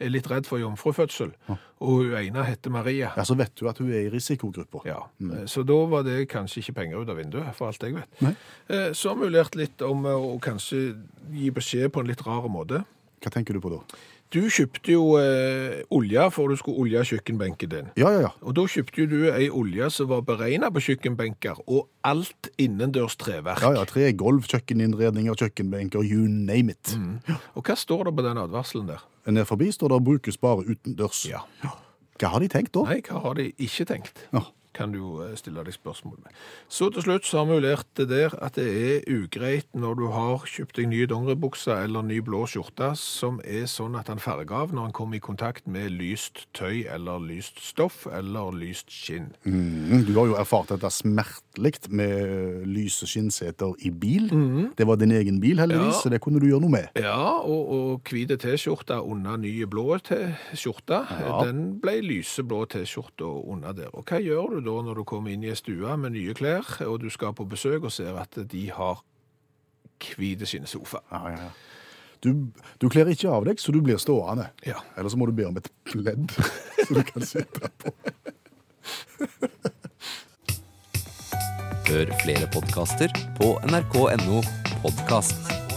er 0.00 0.08
litt 0.12 0.28
redd 0.30 0.48
for 0.48 0.56
jomfrufødsel, 0.62 1.34
og 1.52 1.90
hun 1.92 2.14
ene 2.16 2.44
heter 2.48 2.72
Maria, 2.72 3.10
Ja, 3.16 3.24
Så 3.28 3.36
vet 3.36 3.52
du 3.60 3.68
at 3.68 3.78
hun 3.78 3.90
er 3.92 4.06
i 4.06 4.10
risikogrupper. 4.14 4.86
ja, 4.88 4.98
mm. 5.20 5.46
så 5.46 5.62
da 5.68 5.76
var 5.92 6.02
det 6.08 6.28
kanskje 6.32 6.62
ikke 6.64 6.72
penger 6.80 7.02
ut 7.04 7.08
av 7.12 7.20
vinduet, 7.20 7.54
for 7.54 7.68
alt 7.68 7.82
jeg 7.84 7.94
vet. 7.94 8.08
Nei. 8.24 8.34
Eh, 8.68 8.92
Så 8.96 9.12
har 9.12 9.16
vi 9.20 9.28
lært 9.36 9.54
litt 9.54 9.82
om 9.82 10.06
eh, 10.06 10.16
å 10.16 10.38
kanskje 10.40 10.96
gi 11.32 11.50
beskjed 11.50 11.92
på 11.92 12.00
en 12.00 12.06
litt 12.08 12.24
rar 12.26 12.48
måte. 12.48 12.84
Hva 13.20 13.30
tenker 13.34 13.52
du 13.52 13.60
på 13.60 13.70
da? 13.76 13.82
Du 14.28 14.42
kjøpte 14.52 14.92
jo 14.92 15.04
eh, 15.16 15.78
olje 15.94 16.24
for 16.34 16.52
du 16.52 16.58
skulle 16.60 16.82
olje 16.84 17.00
kjøkkenbenken 17.14 17.70
din. 17.72 17.86
Ja, 17.96 18.10
ja, 18.12 18.26
ja. 18.26 18.30
Og 18.44 18.52
da 18.58 18.66
kjøpte 18.68 19.00
jo 19.00 19.06
du 19.08 19.22
ei 19.30 19.46
olje 19.48 19.88
som 19.94 20.10
var 20.10 20.20
beregnet 20.26 20.74
på 20.74 20.82
kjøkkenbenker, 20.84 21.62
og 21.64 21.86
alt 22.04 22.50
innendørs 22.60 23.16
treverk. 23.16 23.64
Ja, 23.64 23.72
ja, 23.78 23.86
Tre 23.88 24.10
gulv, 24.20 24.44
kjøkkeninnredninger, 24.52 25.38
kjøkkenbenker, 25.40 26.04
you 26.04 26.28
name 26.28 26.76
it. 26.76 26.92
Og 27.56 27.64
hva 27.64 27.78
står 27.78 28.10
det 28.10 28.16
på 28.18 28.26
den 28.28 28.42
advarselen 28.44 28.92
der? 28.92 29.06
Ned 29.32 29.48
forbi 29.48 29.70
står 29.72 29.96
det 29.96 30.04
'brukes 30.04 30.36
bare 30.40 30.64
utendørs'. 30.76 31.24
Ja. 31.28 31.40
Hva 32.18 32.28
har 32.34 32.40
de 32.44 32.48
tenkt 32.52 32.74
da? 32.74 32.84
Nei, 32.84 33.00
hva 33.08 33.20
har 33.22 33.34
de 33.38 33.52
ikke 33.56 33.84
tenkt? 33.88 34.26
Ja. 34.32 34.44
Kan 34.78 34.92
du 34.94 34.98
jo 35.00 35.12
eh, 35.26 35.34
stille 35.38 35.64
deg 35.66 35.74
spørsmål 35.74 36.20
med. 36.22 36.36
Så 36.70 36.88
til 36.94 37.02
slutt 37.02 37.26
så 37.26 37.40
har 37.42 37.48
vi 37.50 37.56
jo 37.58 37.64
lært 37.66 37.88
det 37.98 38.08
der 38.12 38.34
at 38.44 38.54
det 38.60 38.68
er 38.68 39.08
ugreit 39.10 39.66
når 39.74 39.96
du 39.98 40.04
har 40.14 40.44
kjøpt 40.46 40.78
deg 40.78 40.86
nye 40.92 41.08
dongeribukser 41.10 41.82
eller 41.88 42.06
ny 42.06 42.20
blå 42.22 42.44
skjorte 42.46 42.92
som 43.00 43.40
er 43.44 43.66
sånn 43.70 43.98
at 43.98 44.06
den 44.12 44.22
farger 44.22 44.54
av 44.62 44.72
når 44.76 44.88
den 44.90 44.94
kommer 44.96 45.18
i 45.18 45.22
kontakt 45.24 45.66
med 45.66 45.90
lyst 45.98 46.44
tøy 46.54 46.84
eller 46.86 47.18
lyst 47.26 47.58
stoff 47.64 48.06
eller 48.06 48.54
lyst 48.54 48.92
skinn. 48.94 49.32
Mm, 49.44 50.04
Du 50.06 50.14
har 50.20 50.30
jo 50.30 50.38
erfart 50.38 50.70
dette 50.70 50.90
smertelig 50.94 51.74
med 51.90 52.62
lyse 52.70 53.06
skinnseter 53.10 53.74
i 53.82 53.90
bil. 53.90 54.28
Det 54.78 54.86
var 54.86 54.96
din 55.00 55.10
egen 55.16 55.40
bil, 55.42 55.58
heldigvis, 55.58 55.96
Ja. 55.98 56.00
så 56.04 56.10
det 56.12 56.20
kunne 56.22 56.38
du 56.40 56.46
gjøre 56.46 56.62
noe 56.62 56.70
med. 56.70 56.88
Ja, 56.94 57.40
og, 57.42 57.72
og 57.74 58.02
hvite 58.08 58.36
T-skjorte 58.38 59.00
under 59.02 59.36
nye 59.42 59.66
blå 59.66 59.98
T-skjorte. 60.06 61.00
Ja. 61.10 61.40
Den 61.48 61.78
ble 61.82 61.96
lyseblå 62.04 62.62
T-skjorte 62.70 63.26
under 63.26 63.72
der. 63.74 63.90
Og 63.92 64.04
hva 64.08 64.20
gjør 64.22 64.54
du 64.54 64.60
da 64.67 64.67
når 64.84 65.00
du 65.00 65.04
kommer 65.08 65.32
inn 65.32 65.44
i 65.44 65.52
ei 65.52 65.58
stue 65.58 65.96
med 66.00 66.14
nye 66.16 66.34
klær, 66.36 66.66
og 66.86 67.00
du 67.02 67.08
skal 67.12 67.34
på 67.36 67.46
besøk 67.48 67.88
og 67.88 67.94
ser 67.94 68.18
at 68.20 68.38
de 68.50 68.68
har 68.74 69.02
hvite 70.16 70.46
skinnsofa? 70.46 71.02
Ja, 71.12 71.24
ja, 71.32 71.48
ja. 71.48 71.50
Du, 72.24 72.48
du 72.82 72.88
kler 72.90 73.06
ikke 73.12 73.30
av 73.30 73.46
deg, 73.46 73.60
så 73.62 73.72
du 73.74 73.78
blir 73.84 73.98
stående. 74.02 74.48
Ja. 74.66 74.80
Eller 74.98 75.12
så 75.12 75.18
må 75.20 75.28
du 75.30 75.34
be 75.38 75.46
om 75.46 75.58
et 75.60 75.70
pledd, 75.86 76.34
så 76.84 76.98
du 76.98 77.02
kan 77.06 77.26
sitte 77.26 77.70
på. 77.78 77.94
Hør 81.88 82.10
flere 82.24 82.50
podkaster 82.52 83.14
på 83.38 83.54
nrk.no 83.70 84.42
podkast. 84.82 85.67